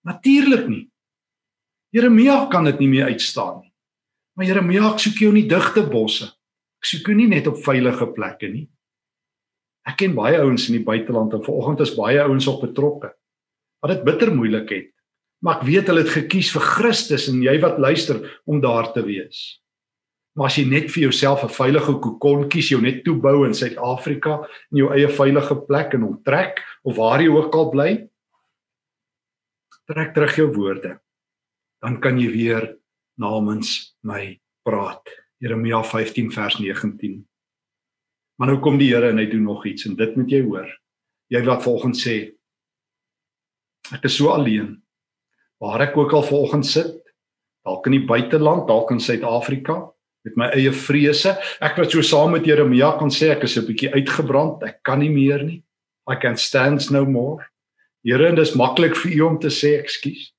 Natuurlik 0.06 0.68
nie. 0.68 0.90
Jeremia 1.92 2.48
kan 2.50 2.64
dit 2.64 2.80
nie 2.80 2.88
meer 2.88 3.12
uitstaan 3.12 3.62
nie. 3.62 3.74
Maar 4.36 4.46
Jeremia, 4.46 4.94
ek 4.94 5.00
soek 5.04 5.20
jou 5.20 5.30
in 5.30 5.42
die 5.42 5.50
digte 5.52 5.84
bosse. 5.84 6.26
Ek 6.82 6.86
soek 6.90 7.08
jou 7.08 7.16
nie 7.16 7.28
net 7.28 7.48
op 7.48 7.60
veilige 7.64 8.08
plekke 8.16 8.50
nie. 8.50 8.70
Ek 9.86 9.98
ken 10.00 10.16
baie 10.16 10.40
ouens 10.40 10.70
in 10.70 10.80
die 10.80 10.86
buiteland 10.86 11.36
en 11.36 11.44
vanoggend 11.44 11.84
is 11.84 11.96
baie 11.96 12.22
ouens 12.24 12.48
op 12.48 12.64
betrokke 12.64 13.14
wat 13.84 13.92
dit 13.92 14.04
bitter 14.08 14.32
moeilik 14.32 14.70
het. 14.72 14.92
Maar 15.44 15.60
ek 15.60 15.68
weet 15.68 15.90
hulle 15.92 16.06
het 16.06 16.14
gekies 16.16 16.54
vir 16.56 16.64
Christus 16.64 17.28
en 17.32 17.42
jy 17.44 17.58
wat 17.64 17.82
luister 17.84 18.22
om 18.48 18.62
daar 18.64 18.94
te 18.96 19.04
wees. 19.04 19.60
Maar 20.34 20.50
as 20.50 20.58
jy 20.58 20.64
net 20.66 20.88
vir 20.90 21.04
jouself 21.10 21.44
'n 21.44 21.52
veilige 21.52 21.94
kokon 22.00 22.50
kies, 22.50 22.70
jou 22.70 22.82
net 22.82 23.04
toebou 23.04 23.46
in 23.46 23.54
Suid-Afrika 23.54 24.48
in 24.72 24.78
jou 24.78 24.90
eie 24.94 25.08
veilige 25.08 25.56
plek 25.68 25.94
en 25.94 26.04
onttrek 26.04 26.64
of 26.84 26.96
waar 26.96 27.22
jy 27.22 27.30
ook 27.30 27.54
al 27.56 27.70
bly, 27.70 28.10
trek 29.86 30.14
terug 30.14 30.36
jou 30.36 30.48
woorde. 30.56 31.00
Dan 31.82 32.00
kan 32.00 32.18
jy 32.18 32.32
weer 32.32 32.78
namens 33.20 33.96
my 34.02 34.40
praat. 34.64 35.04
Jeremia 35.40 35.84
15 35.84 36.32
vers 36.32 36.58
19. 36.60 37.28
Maar 38.40 38.48
nou 38.48 38.60
kom 38.60 38.78
die 38.78 38.94
Here 38.94 39.10
en 39.10 39.18
hy 39.18 39.26
doen 39.26 39.44
nog 39.44 39.66
iets 39.66 39.86
en 39.86 39.96
dit 39.96 40.16
moet 40.16 40.30
jy 40.30 40.42
hoor. 40.42 40.80
Jy 41.28 41.44
wat 41.46 41.64
volgens 41.64 42.08
sê 42.08 42.34
ek 43.92 44.04
is 44.04 44.16
so 44.16 44.28
alleen. 44.30 44.83
Waar 45.64 45.86
ek 45.88 45.98
ook 45.98 46.12
al 46.12 46.26
vanoggend 46.28 46.68
sit, 46.68 46.96
dalk 47.64 47.86
in 47.88 47.96
die 47.96 48.06
buiteland, 48.06 48.68
dalk 48.68 48.92
in 48.92 49.00
Suid-Afrika 49.00 49.78
met 50.28 50.36
my 50.40 50.50
eie 50.56 50.72
vrese. 50.76 51.38
Ek 51.64 51.78
wat 51.80 51.94
so 51.94 52.04
saam 52.04 52.36
met 52.36 52.48
Jeremia 52.48 52.94
kan 53.00 53.12
sê 53.12 53.32
ek 53.32 53.46
is 53.48 53.58
'n 53.58 53.68
bietjie 53.68 53.94
uitgebrand. 53.94 54.64
Ek 54.64 54.84
kan 54.84 55.00
nie 55.00 55.10
meer 55.10 55.44
nie. 55.44 55.64
I 56.10 56.16
can't 56.16 56.40
stand 56.40 56.92
no 56.92 57.06
more. 57.06 57.48
Here, 58.04 58.28
en 58.28 58.36
dis 58.36 58.56
maklik 58.56 58.96
vir 58.96 59.12
u 59.16 59.22
om 59.22 59.40
te 59.40 59.48
sê 59.48 59.80
ekskuus. 59.80 60.34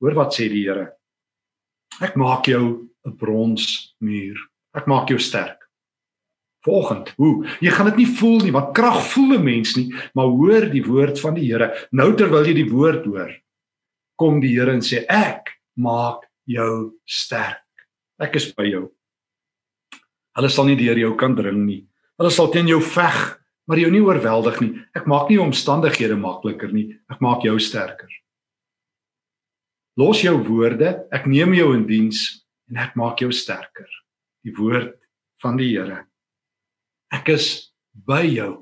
Hoor 0.00 0.14
wat 0.14 0.32
sê 0.32 0.48
die 0.48 0.64
Here? 0.64 0.92
Ek 2.00 2.16
maak 2.16 2.46
jou 2.46 2.88
'n 3.04 3.16
bronsmuur. 3.16 4.36
Ek 4.74 4.86
maak 4.86 5.08
jou 5.08 5.18
sterk. 5.18 5.58
Vanoggend, 6.64 7.12
hoe? 7.16 7.46
Jy 7.60 7.70
gaan 7.70 7.86
dit 7.86 7.96
nie 7.96 8.16
voel 8.16 8.38
nie, 8.40 8.52
want 8.52 8.74
krag 8.74 9.04
voel 9.12 9.36
'n 9.36 9.44
mens 9.44 9.76
nie, 9.76 9.92
maar 10.14 10.26
hoor 10.26 10.70
die 10.70 10.84
woord 10.84 11.20
van 11.20 11.34
die 11.34 11.52
Here. 11.52 11.88
Nou 11.92 12.14
terwyl 12.14 12.46
jy 12.46 12.54
die 12.54 12.70
woord 12.70 13.04
hoor, 13.04 13.30
kom 14.20 14.40
die 14.42 14.52
Here 14.52 14.74
en 14.76 14.84
sê 14.84 15.04
ek 15.08 15.54
maak 15.80 16.26
jou 16.48 17.00
sterk. 17.08 17.64
Ek 18.20 18.36
is 18.36 18.50
by 18.52 18.68
jou. 18.68 18.88
Hulle 20.36 20.50
sal 20.52 20.68
nie 20.68 20.78
deur 20.78 20.98
jou 21.00 21.14
kan 21.18 21.34
dring 21.36 21.64
nie. 21.64 21.82
Hulle 22.20 22.30
sal 22.34 22.50
teen 22.52 22.68
jou 22.68 22.80
veg, 22.84 23.18
maar 23.66 23.80
jou 23.80 23.90
nie 23.92 24.02
oorweldig 24.04 24.60
nie. 24.60 24.72
Ek 24.96 25.08
maak 25.08 25.30
nie 25.30 25.40
omstandighede 25.40 26.18
makliker 26.20 26.72
nie. 26.74 26.90
Ek 27.10 27.22
maak 27.24 27.46
jou 27.46 27.56
sterker. 27.62 28.10
Los 29.98 30.22
jou 30.22 30.36
woorde, 30.46 30.94
ek 31.12 31.26
neem 31.28 31.54
jou 31.56 31.72
in 31.74 31.86
diens 31.88 32.22
en 32.70 32.80
ek 32.84 32.94
maak 32.96 33.20
jou 33.24 33.32
sterker. 33.34 33.88
Die 34.44 34.54
woord 34.56 34.94
van 35.42 35.58
die 35.60 35.72
Here. 35.72 36.04
Ek 37.12 37.32
is 37.32 37.72
by 37.92 38.22
jou. 38.28 38.52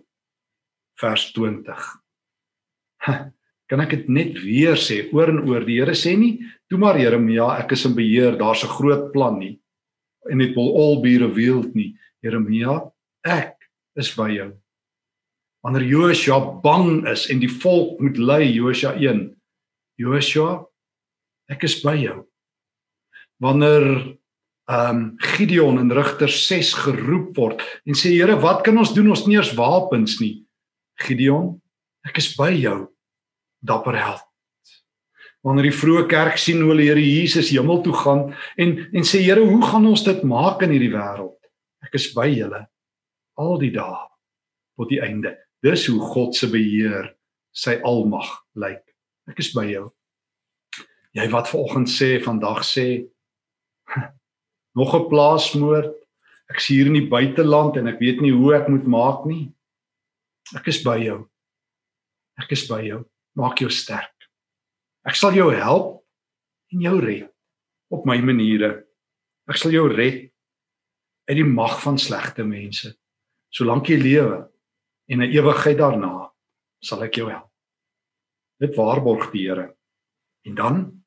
Vers 0.99 1.29
20. 1.37 3.35
Kan 3.69 3.83
ek 3.85 3.91
dit 3.93 4.09
net 4.09 4.39
weer 4.41 4.79
sê 4.81 5.03
oor 5.13 5.29
en 5.29 5.43
oor? 5.45 5.65
Die 5.65 5.77
Here 5.77 5.93
sê 5.93 6.17
nie, 6.17 6.41
"Toe 6.71 6.79
maar 6.79 6.99
Jeremia, 6.99 7.59
ek 7.61 7.73
is 7.73 7.85
in 7.85 7.95
beheer, 7.95 8.37
daar's 8.37 8.65
'n 8.65 8.69
groot 8.69 9.13
plan 9.13 9.39
nie." 9.39 9.61
En 10.31 10.41
it 10.41 10.57
will 10.57 10.75
all 10.77 11.01
be 11.03 11.19
revealed 11.19 11.75
nie. 11.75 11.95
Jeremia, 12.23 12.91
ek 13.25 13.57
is 13.97 14.15
by 14.15 14.31
jou. 14.31 14.53
Wanneer 15.63 15.83
Joshua 15.83 16.61
bang 16.63 17.07
is 17.09 17.29
en 17.31 17.41
die 17.41 17.51
volk 17.51 18.01
moet 18.01 18.17
lei, 18.17 18.53
Joshua 18.53 18.95
1. 18.95 19.37
Joshua, 19.99 20.67
ek 21.51 21.65
is 21.65 21.83
by 21.83 21.97
jou. 21.97 22.25
Wanneer 23.43 24.17
ehm 24.69 24.97
um, 24.97 25.17
Gideon 25.19 25.79
in 25.81 25.91
Rigter 25.91 26.29
6 26.29 26.75
geroep 26.75 27.37
word 27.37 27.63
en 27.87 27.95
sê 27.97 28.11
Here, 28.13 28.37
wat 28.37 28.63
kan 28.67 28.77
ons 28.77 28.93
doen? 28.93 29.09
Ons 29.09 29.21
het 29.25 29.29
nie 29.29 29.39
eens 29.39 29.55
wapens 29.57 30.19
nie. 30.21 30.45
Gideon, 31.01 31.55
ek 32.05 32.19
is 32.21 32.35
by 32.37 32.51
jou. 32.53 32.89
Dapper 33.61 33.97
held. 33.99 34.25
Wanneer 35.47 35.71
die 35.71 35.79
vroeë 35.79 36.07
kerk 36.11 36.39
sien 36.39 36.63
hoe 36.67 36.75
die 36.77 36.89
Here 36.89 37.03
Jesus 37.03 37.53
hemel 37.55 37.83
toe 37.83 37.95
gaan 37.95 38.35
en 38.57 38.75
en 38.93 39.07
sê 39.07 39.23
Here, 39.23 39.45
hoe 39.45 39.63
gaan 39.63 39.87
ons 39.87 40.03
dit 40.05 40.23
maak 40.27 40.63
in 40.67 40.75
hierdie 40.75 40.95
wêreld? 40.95 41.39
Ek 41.87 41.95
is 41.95 42.11
by 42.15 42.27
julle 42.31 42.67
al 43.39 43.59
die 43.63 43.71
dae 43.75 44.03
tot 44.79 44.91
die 44.91 45.01
einde. 45.03 45.37
Dis 45.63 45.87
hoe 45.91 46.01
God 46.13 46.37
se 46.39 46.49
beheer, 46.51 47.13
sy 47.55 47.79
almag 47.87 48.29
lyk. 48.59 48.83
Ek 49.31 49.39
is 49.43 49.51
by 49.55 49.67
jou. 49.71 49.89
Jy 51.17 51.27
wat 51.33 51.51
vanoggend 51.51 51.91
sê, 51.91 52.19
vandag 52.23 52.63
sê 52.67 53.07
nog 54.79 54.95
'n 54.95 55.09
plaasmoord. 55.11 55.95
Ek 56.51 56.59
is 56.63 56.69
hier 56.69 56.87
in 56.87 56.95
die 56.95 57.09
buiteland 57.09 57.77
en 57.77 57.89
ek 57.89 58.01
weet 58.01 58.21
nie 58.21 58.33
hoe 58.33 58.55
ek 58.55 58.69
moet 58.69 58.87
maak 58.87 59.27
nie. 59.27 59.53
Ek 60.57 60.67
is 60.69 60.83
by 60.83 60.99
jou. 60.99 61.29
Ek 62.39 62.53
is 62.53 62.67
by 62.69 62.83
jou. 62.87 63.05
Maak 63.39 63.63
jou 63.63 63.71
sterk. 63.71 64.15
Ek 65.07 65.17
sal 65.17 65.37
jou 65.39 65.49
help 65.55 66.03
en 66.75 66.83
jou 66.83 66.97
red 67.01 67.31
op 67.95 68.05
my 68.09 68.19
maniere. 68.21 68.85
Ek 69.49 69.57
sal 69.57 69.73
jou 69.73 69.87
red 69.89 70.27
uit 71.29 71.37
die 71.39 71.47
mag 71.47 71.79
van 71.85 72.01
slegte 72.01 72.45
mense. 72.45 72.93
Solank 73.55 73.89
jy 73.89 73.97
lewe 74.03 74.49
en 75.09 75.23
'n 75.23 75.33
ewigheid 75.33 75.79
daarna 75.79 76.33
sal 76.83 77.03
ek 77.05 77.17
jou 77.17 77.31
help. 77.31 77.51
Dit 78.61 78.77
waarborg 78.77 79.31
die 79.33 79.49
Here. 79.49 79.77
En 80.45 80.55
dan 80.55 81.05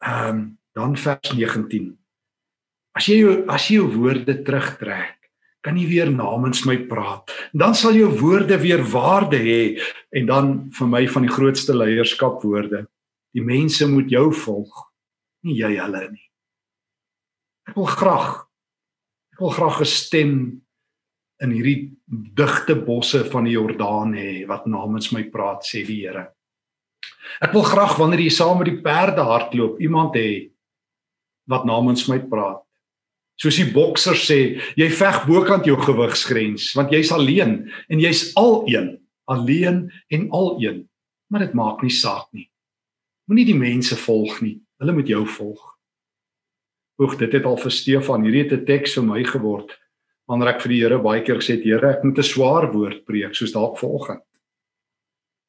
ehm 0.00 0.28
um, 0.28 0.58
dan 0.74 0.96
vers 0.96 1.32
19 1.34 1.98
As 2.98 3.06
jy 3.06 3.20
jou 3.20 3.34
as 3.46 3.68
jy 3.68 3.76
jou 3.78 3.88
woorde 3.94 4.34
terugtrek, 4.42 5.17
kan 5.64 5.78
jy 5.78 5.86
weer 5.90 6.10
namens 6.10 6.64
my 6.66 6.76
praat. 6.90 7.30
Dan 7.52 7.74
sal 7.74 7.96
jou 7.98 8.10
woorde 8.20 8.58
weer 8.62 8.82
waarde 8.92 9.40
hê 9.42 9.62
en 10.16 10.28
dan 10.28 10.52
vir 10.74 10.90
my 10.90 11.02
van 11.10 11.26
die 11.26 11.34
grootste 11.34 11.74
leierskap 11.76 12.42
woorde. 12.46 12.86
Die 13.34 13.44
mense 13.44 13.86
moet 13.90 14.10
jou 14.10 14.30
volg, 14.32 14.72
nie 15.44 15.58
jy 15.58 15.74
hulle 15.76 16.04
nie. 16.12 16.26
Ek 17.68 17.76
wil 17.76 17.90
graag 17.90 18.44
ek 19.38 19.44
wil 19.44 19.54
graag 19.54 19.80
'n 19.80 19.86
stem 19.86 20.32
in 21.38 21.50
hierdie 21.54 21.94
digte 22.34 22.74
bosse 22.74 23.22
van 23.30 23.44
die 23.44 23.54
Jordaan 23.54 24.14
hê 24.14 24.46
wat 24.48 24.66
namens 24.66 25.12
my 25.12 25.22
praat 25.30 25.62
sê 25.62 25.86
die 25.86 26.02
Here. 26.02 26.34
Ek 27.40 27.52
wil 27.52 27.62
graag 27.62 27.98
wanneer 27.98 28.20
jy 28.20 28.30
saam 28.30 28.58
met 28.58 28.66
die 28.66 28.82
perde 28.82 29.22
hardloop 29.22 29.78
iemand 29.80 30.14
hê 30.14 30.50
wat 31.46 31.64
namens 31.64 32.08
my 32.08 32.18
praat 32.18 32.64
Soos 33.38 33.56
die 33.60 33.68
bokser 33.70 34.18
sê, 34.18 34.58
jy 34.74 34.88
veg 34.90 35.22
bokant 35.28 35.66
jou 35.68 35.76
gewigsgrens 35.78 36.72
want 36.74 36.90
jy's 36.90 37.12
alleen 37.14 37.60
en 37.88 38.02
jy's 38.02 38.32
al 38.38 38.64
een, 38.66 38.96
alleen 39.30 39.84
en 40.10 40.28
al 40.34 40.56
een. 40.62 40.84
Maar 41.30 41.46
dit 41.46 41.54
maak 41.54 41.82
nie 41.84 41.92
saak 41.92 42.26
nie. 42.34 42.48
Moenie 43.28 43.46
die 43.46 43.58
mense 43.58 43.96
volg 44.00 44.40
nie. 44.40 44.56
Hulle 44.80 44.94
moet 44.96 45.10
jou 45.10 45.22
volg. 45.28 45.60
Oek, 46.98 47.18
dit 47.20 47.34
het 47.36 47.44
al 47.46 47.58
vir 47.60 47.74
Stefan 47.74 48.24
hierdie 48.26 48.48
te 48.50 48.58
teks 48.66 48.96
vir 48.98 49.04
my 49.06 49.20
geword. 49.26 49.74
Wanneer 50.28 50.54
ek 50.54 50.62
vir 50.64 50.72
die 50.72 50.80
Here 50.80 50.98
baie 51.02 51.22
keer 51.22 51.38
gesê 51.38 51.58
het, 51.58 51.66
Here, 51.66 51.92
ek 51.94 52.04
moet 52.04 52.18
'n 52.18 52.26
swaar 52.26 52.72
woord 52.72 53.04
preek 53.06 53.36
soos 53.36 53.52
dalk 53.52 53.78
vanoggend. 53.78 54.24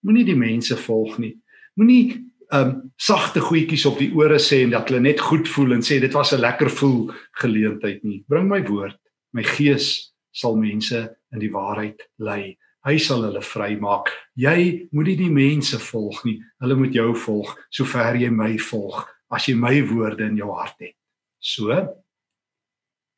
Moenie 0.03 0.25
die 0.25 0.35
mense 0.35 0.75
volg 0.77 1.17
nie. 1.19 1.37
Moenie 1.75 2.28
um 2.51 2.91
sagte 2.97 3.41
goedjies 3.45 3.85
op 3.85 3.99
die 4.01 4.09
ore 4.17 4.39
sê 4.41 4.63
en 4.65 4.73
dat 4.73 4.89
hulle 4.89 5.03
net 5.03 5.21
goed 5.21 5.49
voel 5.49 5.75
en 5.77 5.83
sê 5.85 5.99
dit 6.01 6.13
was 6.13 6.33
'n 6.33 6.41
lekker 6.41 6.69
voel 6.69 7.11
geleentheid 7.41 8.03
nie. 8.03 8.23
Bring 8.27 8.49
my 8.49 8.61
woord. 8.65 8.97
My 9.33 9.43
gees 9.43 10.13
sal 10.31 10.55
mense 10.55 11.15
in 11.31 11.39
die 11.39 11.51
waarheid 11.51 12.01
lei. 12.17 12.57
Hy 12.85 12.97
sal 12.97 13.23
hulle 13.23 13.41
vrymaak. 13.41 14.09
Jy 14.35 14.87
moenie 14.91 15.17
die 15.17 15.29
mense 15.29 15.79
volg 15.79 16.23
nie. 16.25 16.39
Hulle 16.59 16.75
moet 16.75 16.93
jou 16.93 17.13
volg 17.15 17.55
sover 17.69 18.15
jy 18.15 18.29
my 18.29 18.57
volg 18.57 19.07
as 19.29 19.45
jy 19.45 19.55
my 19.55 19.81
woorde 19.81 20.25
in 20.25 20.37
jou 20.37 20.51
hart 20.51 20.79
het. 20.79 20.95
So 21.39 21.67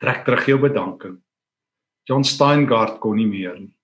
trek 0.01 0.25
terug 0.25 0.47
jou 0.47 0.57
bedanking. 0.57 1.21
John 2.09 2.23
Steingart 2.23 2.99
kon 2.99 3.15
nie 3.15 3.27
meer 3.27 3.59
nie. 3.59 3.75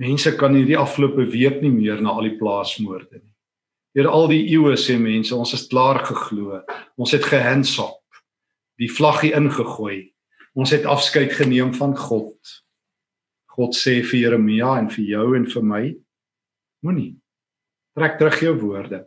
Mense 0.00 0.32
kan 0.36 0.54
hierdie 0.56 0.78
afgelope 0.80 1.26
week 1.30 1.60
nie 1.62 1.70
meer 1.70 2.00
na 2.00 2.10
al 2.16 2.22
die 2.22 2.38
plaasmoorde 2.38 3.20
nie. 3.20 3.29
Deur 3.94 4.08
al 4.08 4.28
die 4.28 4.44
eeue 4.52 4.76
sê 4.78 4.98
mense, 4.98 5.34
ons 5.34 5.54
is 5.54 5.66
klaar 5.66 6.04
geglo. 6.06 6.62
Ons 6.96 7.12
het 7.12 7.24
gehandsop. 7.24 7.98
Die 8.78 8.90
vlaggie 8.90 9.32
ingegooi. 9.34 10.12
Ons 10.54 10.70
het 10.70 10.86
afskeid 10.86 11.32
geneem 11.32 11.74
van 11.74 11.96
God. 11.96 12.36
God 13.50 13.74
sê 13.74 14.00
vir 14.06 14.20
Jeremia 14.20 14.78
en 14.78 14.88
vir 14.90 15.04
jou 15.04 15.26
en 15.36 15.46
vir 15.46 15.66
my, 15.66 15.84
Moenie. 16.80 17.18
Trek 17.92 18.16
terug 18.16 18.38
jou 18.40 18.54
woorde. 18.62 19.02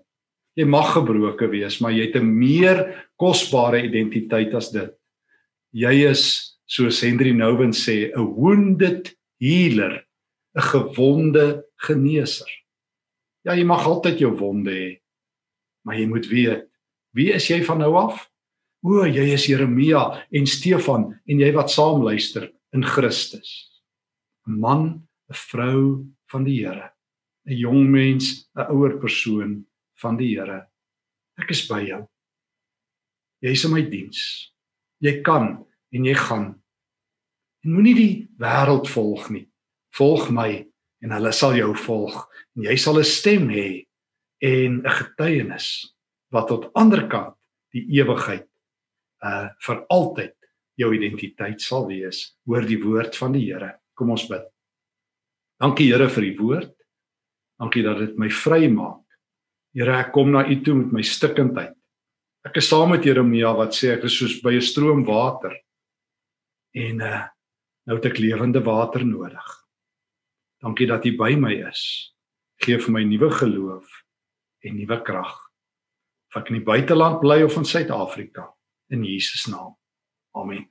Jy 0.53 0.67
mag 0.69 0.91
gebroken 0.93 1.49
wees, 1.49 1.79
maar 1.81 1.93
jy 1.95 2.05
het 2.05 2.15
'n 2.21 2.37
meer 2.37 3.09
kosbare 3.17 3.81
identiteit 3.81 4.53
as 4.53 4.69
dit. 4.69 4.93
Jy 5.73 6.05
is, 6.11 6.53
soos 6.67 7.01
Henry 7.01 7.31
Nouwen 7.31 7.73
sê, 7.73 8.13
'n 8.13 8.35
wounded 8.37 9.15
healer, 9.41 10.05
'n 10.55 10.61
gewonde 10.61 11.65
geneeser. 11.77 12.51
Ja, 13.43 13.55
jy 13.55 13.65
mag 13.67 13.83
altyd 13.87 14.21
jou 14.23 14.31
wonde 14.39 14.71
hê, 14.71 14.89
maar 15.83 15.97
jy 15.99 16.07
moet 16.07 16.27
weet, 16.31 16.69
wie 17.13 17.29
is 17.35 17.49
jy 17.51 17.59
van 17.67 17.81
nou 17.83 17.91
af? 17.99 18.23
O, 18.83 19.03
jy 19.07 19.29
is 19.35 19.47
Jeremia 19.47 20.03
en 20.31 20.47
Stefan 20.47 21.09
en 21.27 21.43
jy 21.43 21.51
wat 21.55 21.71
saam 21.71 22.03
luister 22.03 22.49
in 22.75 22.83
Christus. 22.83 23.69
'n 24.47 24.59
Man, 24.59 25.07
'n 25.29 25.39
vrou 25.49 26.07
van 26.31 26.43
die 26.43 26.63
Here, 26.63 26.91
'n 27.47 27.57
jong 27.57 27.87
mens, 27.91 28.49
'n 28.55 28.67
ouer 28.71 28.99
persoon 28.99 29.65
van 30.01 30.17
die 30.17 30.35
Here. 30.35 30.67
Ek 31.39 31.51
is 31.51 31.67
by 31.67 31.81
jou. 31.87 32.07
Jy 33.41 33.51
is 33.51 33.65
in 33.65 33.73
my 33.73 33.81
diens. 33.81 34.51
Jy 34.99 35.21
kan 35.21 35.65
en 35.91 36.05
jy 36.05 36.13
gaan. 36.15 36.61
En 37.63 37.73
moenie 37.73 37.95
die 37.95 38.27
wêreld 38.39 38.87
volg 38.87 39.29
nie. 39.29 39.47
Volg 39.95 40.29
my 40.31 40.65
en 41.03 41.11
hulle 41.11 41.31
sal 41.35 41.55
jou 41.57 41.73
volg 41.85 42.15
en 42.55 42.67
jy 42.69 42.75
sal 42.79 42.99
'n 42.99 43.03
stem 43.03 43.49
hê 43.49 43.85
en 44.41 44.81
'n 44.81 44.95
getuienis 44.99 45.95
wat 46.31 46.47
tot 46.47 46.71
ander 46.75 47.07
kant 47.07 47.35
die 47.73 47.85
ewigheid 47.99 48.47
uh 49.23 49.49
vir 49.65 49.85
altyd 49.89 50.35
jou 50.77 50.89
identiteit 50.93 51.61
sal 51.61 51.87
wees. 51.87 52.35
Hoor 52.45 52.65
die 52.65 52.81
woord 52.81 53.15
van 53.15 53.31
die 53.31 53.45
Here. 53.45 53.79
Kom 53.95 54.09
ons 54.09 54.27
bid. 54.27 54.43
Dankie 55.61 55.91
Here 55.91 56.09
vir 56.09 56.21
die 56.21 56.37
woord. 56.37 56.73
Dankie 57.59 57.83
dat 57.83 57.97
dit 57.97 58.17
my 58.17 58.29
vry 58.29 58.67
maak 58.67 59.03
Here, 59.73 59.95
ek 59.97 60.11
kom 60.13 60.31
na 60.31 60.43
U 60.45 60.55
toe 60.61 60.75
met 60.75 60.91
my 60.93 61.01
stikkindheid. 61.01 61.73
Ek 62.45 62.57
is 62.57 62.67
saam 62.69 62.91
met 62.93 63.05
Jeremia 63.07 63.53
wat 63.57 63.73
sê 63.73 63.95
ek 63.95 64.03
is 64.05 64.17
soos 64.19 64.41
by 64.43 64.53
'n 64.53 64.61
stroom 64.61 65.05
water. 65.05 65.53
En 66.75 67.01
uh 67.01 67.23
nou 67.87 67.97
het 67.97 68.05
ek 68.05 68.19
lewende 68.19 68.63
water 68.63 69.03
nodig. 69.05 69.62
Dankie 70.63 70.87
dat 70.87 71.05
U 71.05 71.15
by 71.19 71.35
my 71.35 71.57
is. 71.67 72.13
Geef 72.63 72.85
vir 72.85 72.93
my 72.95 73.03
nuwe 73.03 73.27
geloof 73.35 73.89
en 74.63 74.77
nuwe 74.79 75.01
krag. 75.03 75.33
Of 76.31 76.39
ek 76.39 76.53
in 76.53 76.61
die 76.61 76.65
buiteland 76.65 77.19
bly 77.19 77.41
of 77.43 77.57
in 77.59 77.67
Suid-Afrika 77.67 78.47
in 78.95 79.03
Jesus 79.03 79.43
naam. 79.51 79.75
Amen. 80.39 80.69